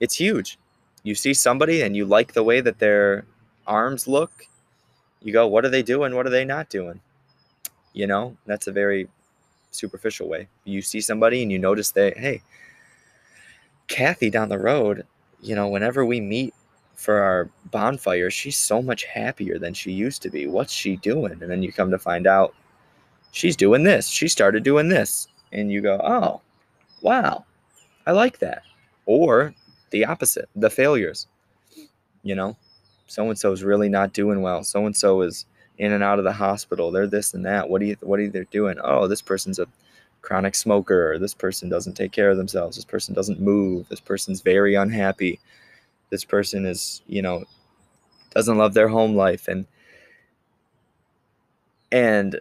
it's 0.00 0.16
huge. 0.16 0.58
You 1.02 1.14
see 1.14 1.32
somebody 1.32 1.82
and 1.82 1.96
you 1.96 2.04
like 2.04 2.32
the 2.32 2.42
way 2.42 2.60
that 2.60 2.78
they're 2.78 3.24
arms 3.70 4.06
look, 4.06 4.30
you 5.22 5.32
go, 5.32 5.46
what 5.46 5.64
are 5.64 5.70
they 5.70 5.82
doing? 5.82 6.14
What 6.14 6.26
are 6.26 6.30
they 6.30 6.44
not 6.44 6.68
doing? 6.68 7.00
You 7.92 8.06
know, 8.06 8.36
that's 8.46 8.66
a 8.66 8.72
very 8.72 9.08
superficial 9.70 10.28
way. 10.28 10.48
You 10.64 10.82
see 10.82 11.00
somebody 11.00 11.42
and 11.42 11.50
you 11.50 11.58
notice 11.58 11.92
that, 11.92 12.18
hey, 12.18 12.42
Kathy 13.86 14.30
down 14.30 14.48
the 14.48 14.58
road, 14.58 15.06
you 15.40 15.54
know, 15.54 15.68
whenever 15.68 16.04
we 16.04 16.20
meet 16.20 16.54
for 16.94 17.20
our 17.20 17.48
bonfire, 17.70 18.30
she's 18.30 18.58
so 18.58 18.82
much 18.82 19.04
happier 19.04 19.58
than 19.58 19.72
she 19.72 19.92
used 19.92 20.22
to 20.22 20.30
be. 20.30 20.46
What's 20.46 20.72
she 20.72 20.96
doing? 20.96 21.32
And 21.40 21.50
then 21.50 21.62
you 21.62 21.72
come 21.72 21.90
to 21.90 21.98
find 21.98 22.26
out 22.26 22.54
she's 23.32 23.56
doing 23.56 23.84
this. 23.84 24.06
She 24.08 24.28
started 24.28 24.62
doing 24.64 24.88
this. 24.88 25.28
And 25.52 25.70
you 25.70 25.80
go, 25.80 26.00
oh, 26.04 26.40
wow, 27.02 27.44
I 28.06 28.12
like 28.12 28.38
that. 28.38 28.62
Or 29.06 29.54
the 29.90 30.04
opposite, 30.04 30.48
the 30.54 30.70
failures. 30.70 31.26
You 32.22 32.34
know, 32.34 32.56
so 33.10 33.28
and 33.28 33.36
so 33.36 33.50
is 33.50 33.64
really 33.64 33.88
not 33.88 34.12
doing 34.12 34.40
well. 34.40 34.62
So 34.62 34.86
and 34.86 34.96
so 34.96 35.22
is 35.22 35.44
in 35.78 35.92
and 35.92 36.04
out 36.04 36.20
of 36.20 36.24
the 36.24 36.32
hospital. 36.32 36.92
They're 36.92 37.08
this 37.08 37.34
and 37.34 37.44
that. 37.44 37.68
What 37.68 37.80
do 37.80 37.88
you 37.88 37.96
what 38.02 38.20
are 38.20 38.28
they 38.28 38.44
doing? 38.52 38.76
Oh, 38.84 39.08
this 39.08 39.20
person's 39.20 39.58
a 39.58 39.66
chronic 40.22 40.54
smoker. 40.54 41.12
or 41.12 41.18
This 41.18 41.34
person 41.34 41.68
doesn't 41.68 41.94
take 41.94 42.12
care 42.12 42.30
of 42.30 42.36
themselves. 42.36 42.76
This 42.76 42.84
person 42.84 43.12
doesn't 43.12 43.40
move. 43.40 43.88
This 43.88 43.98
person's 43.98 44.42
very 44.42 44.76
unhappy. 44.76 45.40
This 46.10 46.24
person 46.24 46.64
is, 46.64 47.02
you 47.08 47.20
know, 47.20 47.42
doesn't 48.32 48.58
love 48.58 48.74
their 48.74 48.88
home 48.88 49.16
life 49.16 49.48
and 49.48 49.66
and 51.90 52.38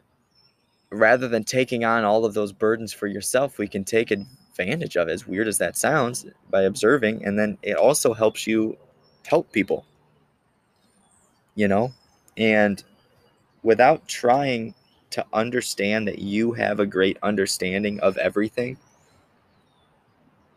rather 0.91 1.27
than 1.27 1.43
taking 1.43 1.83
on 1.83 2.03
all 2.03 2.25
of 2.25 2.35
those 2.35 2.51
burdens 2.53 2.93
for 2.93 3.07
yourself, 3.07 3.57
we 3.57 3.67
can 3.67 3.83
take 3.83 4.11
advantage 4.11 4.97
of 4.97 5.07
it, 5.07 5.13
as 5.13 5.25
weird 5.25 5.47
as 5.47 5.57
that 5.57 5.75
sounds, 5.75 6.27
by 6.51 6.61
observing. 6.61 7.25
And 7.25 7.39
then 7.39 7.57
it 7.63 7.75
also 7.75 8.13
helps 8.13 8.45
you 8.45 8.77
help 9.25 9.51
people 9.51 9.83
you 11.59 11.67
know? 11.67 11.91
And 12.37 12.81
without 13.63 14.07
trying 14.07 14.73
to 15.09 15.25
understand 15.33 16.07
that 16.07 16.19
you 16.19 16.53
have 16.53 16.79
a 16.79 16.85
great 16.85 17.17
understanding 17.21 17.99
of 17.99 18.15
everything, 18.15 18.77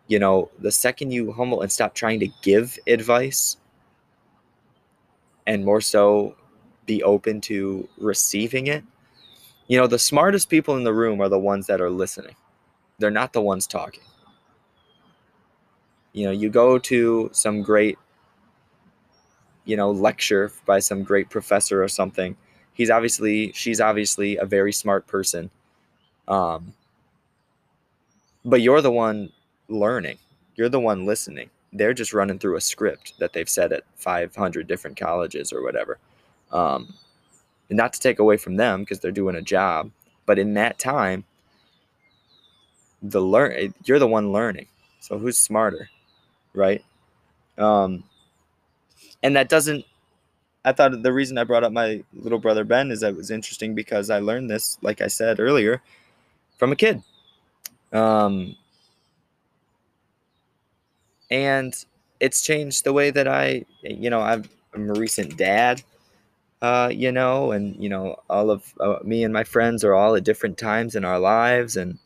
you 0.06 0.20
know, 0.20 0.48
the 0.60 0.70
second 0.70 1.10
you 1.10 1.32
humble 1.32 1.60
and 1.60 1.72
stop 1.72 1.92
trying 1.92 2.20
to 2.20 2.28
give 2.42 2.78
advice 2.86 3.56
and 5.48 5.64
more 5.64 5.80
so 5.80 6.36
be 6.86 7.02
open 7.02 7.40
to 7.40 7.88
receiving 7.98 8.68
it, 8.68 8.84
you 9.66 9.78
know, 9.78 9.88
the 9.88 9.98
smartest 9.98 10.48
people 10.48 10.76
in 10.76 10.84
the 10.84 10.94
room 10.94 11.20
are 11.20 11.28
the 11.28 11.36
ones 11.36 11.66
that 11.66 11.80
are 11.80 11.90
listening. 11.90 12.36
They're 13.00 13.10
not 13.10 13.32
the 13.32 13.42
ones 13.42 13.66
talking. 13.66 14.04
You 16.12 16.26
know, 16.26 16.32
you 16.32 16.48
go 16.48 16.78
to 16.78 17.28
some 17.32 17.62
great, 17.62 17.98
you 19.64 19.76
know, 19.76 19.90
lecture 19.90 20.52
by 20.66 20.78
some 20.78 21.02
great 21.02 21.30
professor 21.30 21.82
or 21.82 21.88
something. 21.88 22.36
He's 22.74 22.90
obviously, 22.90 23.52
she's 23.52 23.80
obviously 23.80 24.36
a 24.36 24.44
very 24.44 24.72
smart 24.72 25.06
person. 25.06 25.50
Um, 26.28 26.72
but 28.44 28.60
you're 28.60 28.80
the 28.80 28.90
one 28.90 29.30
learning, 29.68 30.18
you're 30.56 30.68
the 30.68 30.80
one 30.80 31.06
listening. 31.06 31.50
They're 31.72 31.94
just 31.94 32.12
running 32.12 32.38
through 32.38 32.56
a 32.56 32.60
script 32.60 33.14
that 33.18 33.32
they've 33.32 33.48
said 33.48 33.72
at 33.72 33.84
500 33.96 34.66
different 34.66 34.96
colleges 34.96 35.52
or 35.52 35.62
whatever. 35.62 35.98
Um, 36.50 36.94
and 37.70 37.76
not 37.78 37.94
to 37.94 38.00
take 38.00 38.18
away 38.18 38.36
from 38.36 38.56
them 38.56 38.80
because 38.80 39.00
they're 39.00 39.10
doing 39.10 39.36
a 39.36 39.42
job, 39.42 39.90
but 40.26 40.38
in 40.38 40.54
that 40.54 40.78
time, 40.78 41.24
the 43.02 43.20
learn 43.20 43.74
you're 43.84 43.98
the 43.98 44.06
one 44.06 44.32
learning. 44.32 44.66
So 45.00 45.18
who's 45.18 45.38
smarter, 45.38 45.88
right? 46.54 46.84
Um, 47.58 48.04
and 49.22 49.36
that 49.36 49.48
doesn't. 49.48 49.84
I 50.64 50.72
thought 50.72 51.02
the 51.02 51.12
reason 51.12 51.38
I 51.38 51.44
brought 51.44 51.64
up 51.64 51.72
my 51.72 52.04
little 52.12 52.38
brother 52.38 52.64
Ben 52.64 52.90
is 52.90 53.00
that 53.00 53.10
it 53.10 53.16
was 53.16 53.30
interesting 53.30 53.74
because 53.74 54.10
I 54.10 54.20
learned 54.20 54.48
this, 54.48 54.78
like 54.80 55.00
I 55.00 55.08
said 55.08 55.40
earlier, 55.40 55.82
from 56.56 56.70
a 56.70 56.76
kid. 56.76 57.02
Um, 57.92 58.56
and 61.30 61.74
it's 62.20 62.42
changed 62.42 62.84
the 62.84 62.92
way 62.92 63.10
that 63.10 63.26
I, 63.26 63.64
you 63.82 64.08
know, 64.08 64.20
I'm, 64.20 64.44
I'm 64.72 64.88
a 64.88 64.94
recent 64.94 65.36
dad 65.36 65.82
uh, 66.62 66.88
you 66.94 67.10
know, 67.10 67.50
and 67.50 67.76
you 67.82 67.88
know, 67.88 68.16
all 68.30 68.48
of 68.50 68.72
uh, 68.78 68.98
me 69.02 69.24
and 69.24 69.34
my 69.34 69.42
friends 69.42 69.82
are 69.82 69.94
all 69.94 70.14
at 70.14 70.22
different 70.22 70.56
times 70.56 70.94
in 70.94 71.04
our 71.04 71.18
lives, 71.18 71.76
and 71.76 71.98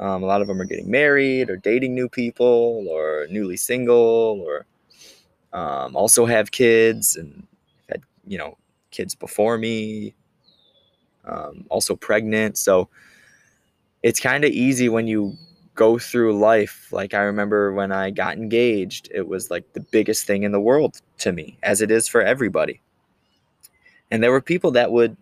um, 0.00 0.22
a 0.22 0.26
lot 0.26 0.40
of 0.40 0.48
them 0.48 0.60
are 0.60 0.64
getting 0.64 0.90
married 0.90 1.50
or 1.50 1.56
dating 1.56 1.94
new 1.94 2.08
people 2.08 2.86
or 2.90 3.26
newly 3.30 3.58
single 3.58 4.42
or 4.42 4.64
um, 5.54 5.96
also 5.96 6.26
have 6.26 6.50
kids 6.50 7.16
and 7.16 7.46
had 7.88 8.02
you 8.26 8.36
know 8.36 8.58
kids 8.90 9.14
before 9.14 9.56
me, 9.56 10.14
um, 11.24 11.64
also 11.70 11.96
pregnant. 11.96 12.58
So 12.58 12.88
it's 14.02 14.20
kind 14.20 14.44
of 14.44 14.50
easy 14.50 14.90
when 14.90 15.06
you 15.06 15.34
go 15.74 15.98
through 15.98 16.38
life. 16.38 16.88
Like 16.92 17.14
I 17.14 17.22
remember 17.22 17.72
when 17.72 17.90
I 17.90 18.10
got 18.10 18.36
engaged, 18.36 19.10
it 19.14 19.26
was 19.26 19.50
like 19.50 19.72
the 19.72 19.80
biggest 19.80 20.26
thing 20.26 20.42
in 20.42 20.52
the 20.52 20.60
world 20.60 21.00
to 21.18 21.32
me, 21.32 21.56
as 21.62 21.80
it 21.80 21.90
is 21.90 22.06
for 22.06 22.20
everybody. 22.20 22.82
And 24.10 24.22
there 24.22 24.30
were 24.30 24.42
people 24.42 24.70
that 24.72 24.92
would 24.92 25.16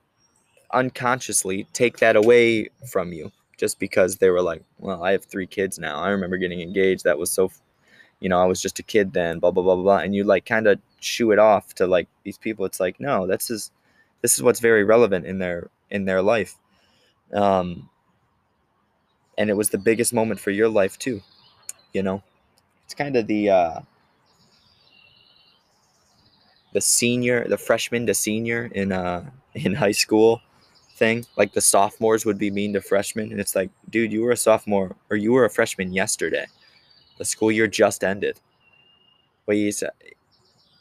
unconsciously 0.72 1.66
take 1.72 1.98
that 1.98 2.16
away 2.16 2.68
from 2.90 3.12
you 3.12 3.30
just 3.56 3.78
because 3.78 4.16
they 4.16 4.30
were 4.30 4.42
like, 4.42 4.62
well, 4.78 5.04
I 5.04 5.12
have 5.12 5.24
three 5.24 5.46
kids 5.46 5.78
now. 5.78 6.00
I 6.00 6.08
remember 6.08 6.36
getting 6.36 6.60
engaged. 6.60 7.04
That 7.04 7.18
was 7.18 7.30
so, 7.30 7.50
you 8.22 8.28
know, 8.28 8.40
I 8.40 8.44
was 8.46 8.62
just 8.62 8.78
a 8.78 8.82
kid 8.82 9.12
then, 9.12 9.38
blah, 9.40 9.50
blah, 9.50 9.62
blah, 9.62 9.74
blah. 9.74 9.82
Blah. 9.82 9.98
And 9.98 10.14
you 10.14 10.24
like 10.24 10.46
kind 10.46 10.66
of 10.66 10.78
shoo 11.00 11.32
it 11.32 11.38
off 11.38 11.74
to 11.74 11.86
like 11.86 12.08
these 12.22 12.38
people. 12.38 12.64
It's 12.64 12.80
like, 12.80 13.00
no, 13.00 13.26
this 13.26 13.50
is, 13.50 13.72
this 14.20 14.36
is 14.36 14.42
what's 14.42 14.60
very 14.60 14.84
relevant 14.84 15.26
in 15.26 15.38
their, 15.38 15.68
in 15.90 16.04
their 16.04 16.22
life. 16.22 16.54
Um, 17.32 17.88
and 19.36 19.50
it 19.50 19.56
was 19.56 19.70
the 19.70 19.78
biggest 19.78 20.12
moment 20.12 20.38
for 20.38 20.52
your 20.52 20.68
life 20.68 20.98
too, 20.98 21.20
you 21.92 22.02
know, 22.02 22.22
it's 22.84 22.94
kind 22.94 23.16
of 23.16 23.26
the, 23.26 23.50
uh, 23.50 23.80
the 26.72 26.80
senior, 26.80 27.46
the 27.48 27.58
freshman 27.58 28.06
to 28.06 28.14
senior 28.14 28.70
in 28.74 28.92
uh 28.92 29.28
in 29.54 29.74
high 29.74 29.92
school 29.92 30.40
thing. 30.96 31.26
Like 31.36 31.52
the 31.52 31.60
sophomores 31.60 32.24
would 32.24 32.38
be 32.38 32.50
mean 32.50 32.72
to 32.72 32.80
freshmen, 32.80 33.30
and 33.30 33.40
it's 33.40 33.54
like, 33.54 33.70
dude, 33.90 34.12
you 34.12 34.22
were 34.22 34.30
a 34.30 34.36
sophomore 34.36 34.96
or 35.10 35.16
you 35.16 35.32
were 35.32 35.44
a 35.44 35.50
freshman 35.50 35.92
yesterday. 35.92 36.46
The 37.22 37.26
school 37.26 37.52
year 37.52 37.68
just 37.68 38.02
ended. 38.02 38.40
But 39.46 39.56
you 39.56 39.70
said, 39.70 39.90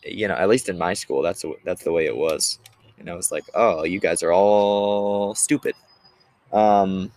you 0.03 0.27
know, 0.27 0.33
at 0.33 0.49
least 0.49 0.69
in 0.69 0.75
my 0.75 0.95
school, 0.95 1.21
that's 1.21 1.45
that's 1.63 1.83
the 1.83 1.91
way 1.91 2.07
it 2.07 2.17
was. 2.17 2.57
And 2.97 3.11
I 3.11 3.13
was 3.13 3.31
like, 3.31 3.43
oh, 3.53 3.83
you 3.83 3.99
guys 3.99 4.23
are 4.23 4.33
all 4.33 5.35
stupid. 5.35 5.75
Um, 6.51 7.11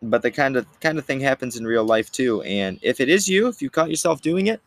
but 0.00 0.22
the 0.22 0.30
kind 0.30 0.56
of 0.56 0.64
kind 0.80 0.98
of 0.98 1.04
thing 1.04 1.20
happens 1.20 1.58
in 1.58 1.66
real 1.66 1.84
life 1.84 2.10
too. 2.10 2.40
And 2.40 2.78
if 2.80 3.00
it 3.00 3.10
is 3.10 3.28
you, 3.28 3.48
if 3.48 3.60
you 3.60 3.68
caught 3.68 3.90
yourself 3.90 4.22
doing 4.22 4.46
it, 4.46 4.62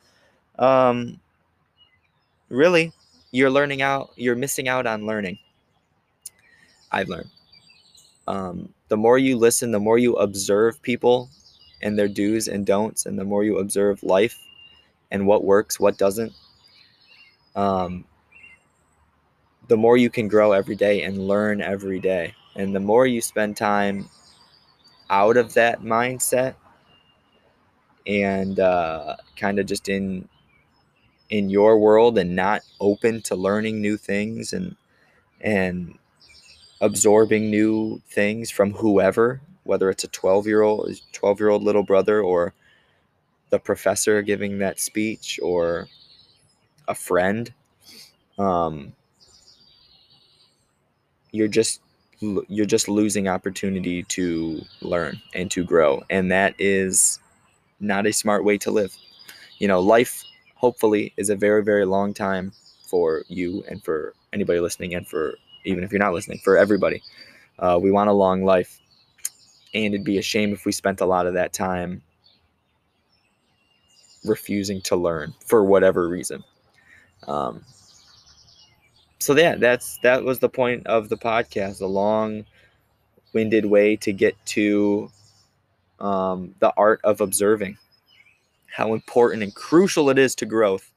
um, 0.59 1.19
really, 2.49 2.93
you're 3.31 3.49
learning 3.49 3.81
out, 3.81 4.11
you're 4.15 4.35
missing 4.35 4.67
out 4.67 4.85
on 4.85 5.07
learning. 5.07 5.39
I've 6.91 7.09
learned. 7.09 7.31
Um, 8.27 8.71
the 8.89 8.97
more 8.97 9.17
you 9.17 9.37
listen, 9.37 9.71
the 9.71 9.79
more 9.79 9.97
you 9.97 10.13
observe 10.17 10.79
people 10.83 11.31
and 11.81 11.97
their 11.97 12.07
do's 12.07 12.47
and 12.47 12.65
don'ts, 12.65 13.05
and 13.05 13.17
the 13.19 13.25
more 13.25 13.43
you 13.43 13.57
observe 13.57 14.03
life 14.03 14.39
and 15.11 15.27
what 15.27 15.43
works, 15.43 15.79
what 15.79 15.97
doesn't, 15.97 16.33
um, 17.55 18.05
the 19.67 19.77
more 19.77 19.97
you 19.97 20.09
can 20.09 20.27
grow 20.27 20.51
every 20.53 20.75
day 20.75 21.03
and 21.03 21.27
learn 21.27 21.61
every 21.61 21.99
day. 21.99 22.33
And 22.55 22.75
the 22.75 22.79
more 22.79 23.05
you 23.05 23.21
spend 23.21 23.57
time 23.57 24.09
out 25.09 25.37
of 25.37 25.53
that 25.53 25.81
mindset 25.81 26.55
and 28.05 28.59
uh, 28.59 29.15
kind 29.35 29.59
of 29.59 29.65
just 29.65 29.89
in 29.89 30.27
in 31.29 31.49
your 31.49 31.77
world 31.77 32.17
and 32.17 32.35
not 32.35 32.61
open 32.79 33.21
to 33.21 33.35
learning 33.35 33.81
new 33.81 33.97
things 33.97 34.53
and 34.53 34.75
and 35.41 35.97
absorbing 36.81 37.49
new 37.49 38.01
things 38.09 38.49
from 38.49 38.71
whoever 38.73 39.41
whether 39.67 39.89
it's 39.89 40.03
a 40.03 40.07
12 40.07 40.47
year 40.47 40.61
old 40.61 40.89
12 41.11 41.39
year 41.39 41.49
old 41.49 41.63
little 41.63 41.83
brother 41.83 42.21
or 42.21 42.53
the 43.49 43.59
professor 43.59 44.21
giving 44.21 44.59
that 44.59 44.79
speech 44.79 45.39
or 45.43 45.87
a 46.87 46.95
friend 46.95 47.53
um, 48.37 48.93
you're 51.31 51.47
just 51.47 51.81
you're 52.19 52.65
just 52.65 52.89
losing 52.89 53.27
opportunity 53.27 54.01
to 54.03 54.61
learn 54.81 55.21
and 55.35 55.51
to 55.51 55.63
grow. 55.63 56.03
And 56.09 56.31
that 56.31 56.55
is 56.57 57.19
not 57.79 58.07
a 58.07 58.13
smart 58.13 58.43
way 58.43 58.57
to 58.59 58.71
live. 58.71 58.95
You 59.59 59.67
know 59.67 59.79
life 59.79 60.23
hopefully 60.55 61.13
is 61.17 61.29
a 61.29 61.35
very 61.35 61.63
very 61.63 61.85
long 61.85 62.13
time 62.13 62.53
for 62.81 63.23
you 63.27 63.63
and 63.69 63.83
for 63.83 64.13
anybody 64.33 64.59
listening 64.59 64.95
and 64.95 65.07
for 65.07 65.35
even 65.65 65.83
if 65.83 65.91
you're 65.91 65.99
not 65.99 66.13
listening 66.13 66.39
for 66.43 66.57
everybody. 66.57 67.01
Uh, 67.59 67.79
we 67.81 67.91
want 67.91 68.09
a 68.09 68.13
long 68.13 68.43
life 68.43 68.79
and 69.85 69.93
it'd 69.93 70.05
be 70.05 70.17
a 70.17 70.23
shame 70.23 70.53
if 70.53 70.65
we 70.65 70.71
spent 70.71 71.01
a 71.01 71.05
lot 71.05 71.27
of 71.27 71.33
that 71.33 71.53
time 71.53 72.01
refusing 74.25 74.81
to 74.81 74.95
learn 74.95 75.33
for 75.45 75.63
whatever 75.63 76.07
reason. 76.07 76.43
Um, 77.27 77.63
so 79.19 79.35
yeah 79.35 79.55
that's 79.55 79.97
that 79.99 80.23
was 80.23 80.39
the 80.39 80.49
point 80.49 80.85
of 80.87 81.09
the 81.09 81.17
podcast 81.17 81.81
a 81.81 81.85
long 81.85 82.45
winded 83.33 83.65
way 83.65 83.95
to 83.95 84.13
get 84.13 84.35
to 84.45 85.11
um, 85.99 86.53
the 86.59 86.71
art 86.77 87.01
of 87.03 87.21
observing 87.21 87.77
how 88.67 88.93
important 88.93 89.41
and 89.41 89.55
crucial 89.55 90.09
it 90.09 90.19
is 90.19 90.35
to 90.35 90.45
growth 90.45 90.91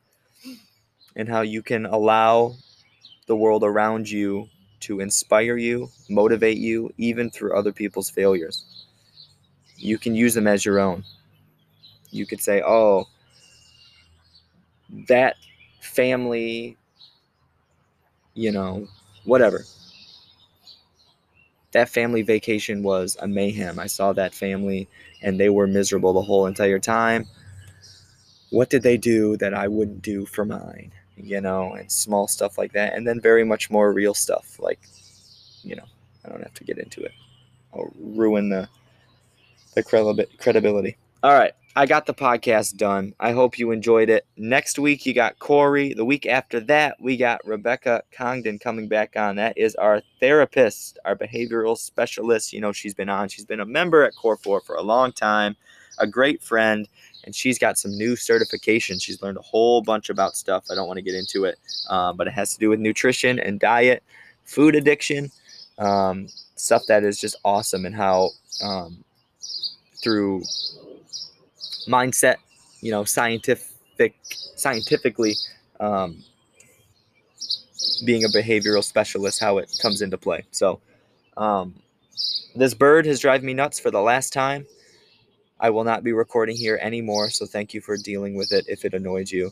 and 1.16 1.28
how 1.28 1.40
you 1.40 1.62
can 1.62 1.86
allow 1.86 2.54
the 3.26 3.36
world 3.36 3.64
around 3.64 4.08
you 4.08 4.48
to 4.80 5.00
inspire 5.00 5.56
you, 5.56 5.90
motivate 6.08 6.58
you, 6.58 6.92
even 6.98 7.30
through 7.30 7.56
other 7.56 7.72
people's 7.72 8.10
failures. 8.10 8.64
You 9.76 9.98
can 9.98 10.14
use 10.14 10.34
them 10.34 10.46
as 10.46 10.64
your 10.64 10.78
own. 10.78 11.04
You 12.10 12.26
could 12.26 12.40
say, 12.40 12.62
oh, 12.64 13.06
that 15.08 15.36
family, 15.80 16.76
you 18.34 18.52
know, 18.52 18.88
whatever. 19.24 19.64
That 21.72 21.88
family 21.88 22.22
vacation 22.22 22.82
was 22.82 23.16
a 23.20 23.28
mayhem. 23.28 23.78
I 23.78 23.86
saw 23.86 24.12
that 24.14 24.34
family 24.34 24.88
and 25.22 25.38
they 25.38 25.48
were 25.48 25.66
miserable 25.66 26.12
the 26.12 26.22
whole 26.22 26.46
entire 26.46 26.80
time 26.80 27.26
what 28.50 28.68
did 28.68 28.82
they 28.82 28.96
do 28.96 29.36
that 29.38 29.54
I 29.54 29.68
wouldn't 29.68 30.02
do 30.02 30.26
for 30.26 30.44
mine? 30.44 30.92
You 31.24 31.40
know, 31.40 31.74
and 31.74 31.90
small 31.90 32.28
stuff 32.28 32.58
like 32.58 32.72
that. 32.72 32.94
And 32.94 33.06
then 33.06 33.20
very 33.20 33.44
much 33.44 33.70
more 33.70 33.92
real 33.92 34.14
stuff 34.14 34.58
like, 34.58 34.80
you 35.62 35.76
know, 35.76 35.84
I 36.24 36.28
don't 36.28 36.42
have 36.42 36.54
to 36.54 36.64
get 36.64 36.78
into 36.78 37.02
it. 37.02 37.12
I'll 37.72 37.92
ruin 37.98 38.48
the 38.48 38.68
the 39.74 40.26
credibility. 40.38 40.96
All 41.22 41.32
right. 41.32 41.52
I 41.76 41.86
got 41.86 42.06
the 42.06 42.14
podcast 42.14 42.76
done. 42.76 43.14
I 43.20 43.30
hope 43.30 43.56
you 43.56 43.70
enjoyed 43.70 44.10
it. 44.10 44.26
Next 44.36 44.76
week, 44.76 45.06
you 45.06 45.14
got 45.14 45.38
Corey. 45.38 45.94
The 45.94 46.04
week 46.04 46.26
after 46.26 46.58
that, 46.60 46.96
we 47.00 47.16
got 47.16 47.46
Rebecca 47.46 48.02
Congdon 48.10 48.58
coming 48.58 48.88
back 48.88 49.16
on. 49.16 49.36
That 49.36 49.56
is 49.56 49.76
our 49.76 50.02
therapist, 50.18 50.98
our 51.04 51.14
behavioral 51.14 51.78
specialist. 51.78 52.52
You 52.52 52.60
know, 52.60 52.72
she's 52.72 52.94
been 52.94 53.08
on, 53.08 53.28
she's 53.28 53.44
been 53.44 53.60
a 53.60 53.66
member 53.66 54.02
at 54.02 54.16
Core 54.16 54.36
4 54.36 54.62
for 54.62 54.74
a 54.74 54.82
long 54.82 55.12
time, 55.12 55.54
a 55.98 56.08
great 56.08 56.42
friend, 56.42 56.88
and 57.24 57.34
she's 57.34 57.58
got 57.58 57.78
some 57.78 57.96
new 57.96 58.14
certifications. 58.14 59.02
She's 59.02 59.22
learned 59.22 59.38
a 59.38 59.42
whole 59.42 59.82
bunch 59.82 60.10
about 60.10 60.36
stuff. 60.36 60.64
I 60.70 60.74
don't 60.74 60.86
want 60.86 60.98
to 60.98 61.02
get 61.02 61.14
into 61.14 61.44
it, 61.44 61.58
um, 61.88 62.16
but 62.16 62.26
it 62.26 62.32
has 62.32 62.52
to 62.54 62.58
do 62.58 62.68
with 62.68 62.80
nutrition 62.80 63.38
and 63.38 63.60
diet, 63.60 64.02
food 64.44 64.74
addiction, 64.74 65.30
um, 65.78 66.28
stuff 66.56 66.82
that 66.88 67.04
is 67.04 67.18
just 67.18 67.36
awesome, 67.44 67.84
and 67.86 67.94
how 67.94 68.30
um, 68.62 69.04
through 70.02 70.42
mindset, 71.88 72.36
you 72.80 72.90
know, 72.90 73.04
scientific, 73.04 74.14
scientifically, 74.56 75.34
um, 75.80 76.22
being 78.04 78.24
a 78.24 78.28
behavioral 78.28 78.84
specialist, 78.84 79.40
how 79.40 79.58
it 79.58 79.70
comes 79.82 80.02
into 80.02 80.18
play. 80.18 80.44
So, 80.50 80.80
um, 81.36 81.74
this 82.54 82.74
bird 82.74 83.06
has 83.06 83.20
driven 83.20 83.46
me 83.46 83.54
nuts 83.54 83.78
for 83.78 83.90
the 83.90 84.00
last 84.00 84.32
time. 84.32 84.66
I 85.60 85.70
will 85.70 85.84
not 85.84 86.02
be 86.02 86.12
recording 86.12 86.56
here 86.56 86.78
anymore. 86.80 87.30
So 87.30 87.44
thank 87.46 87.74
you 87.74 87.80
for 87.80 87.96
dealing 87.96 88.34
with 88.34 88.50
it 88.52 88.64
if 88.66 88.84
it 88.84 88.94
annoyed 88.94 89.30
you. 89.30 89.50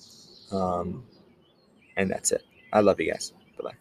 Um, 0.51 1.05
and 1.97 2.11
that's 2.11 2.33
it. 2.33 2.43
I 2.73 2.81
love 2.81 2.99
you 2.99 3.13
guys. 3.13 3.33
Bye 3.59 3.71
bye. 3.71 3.77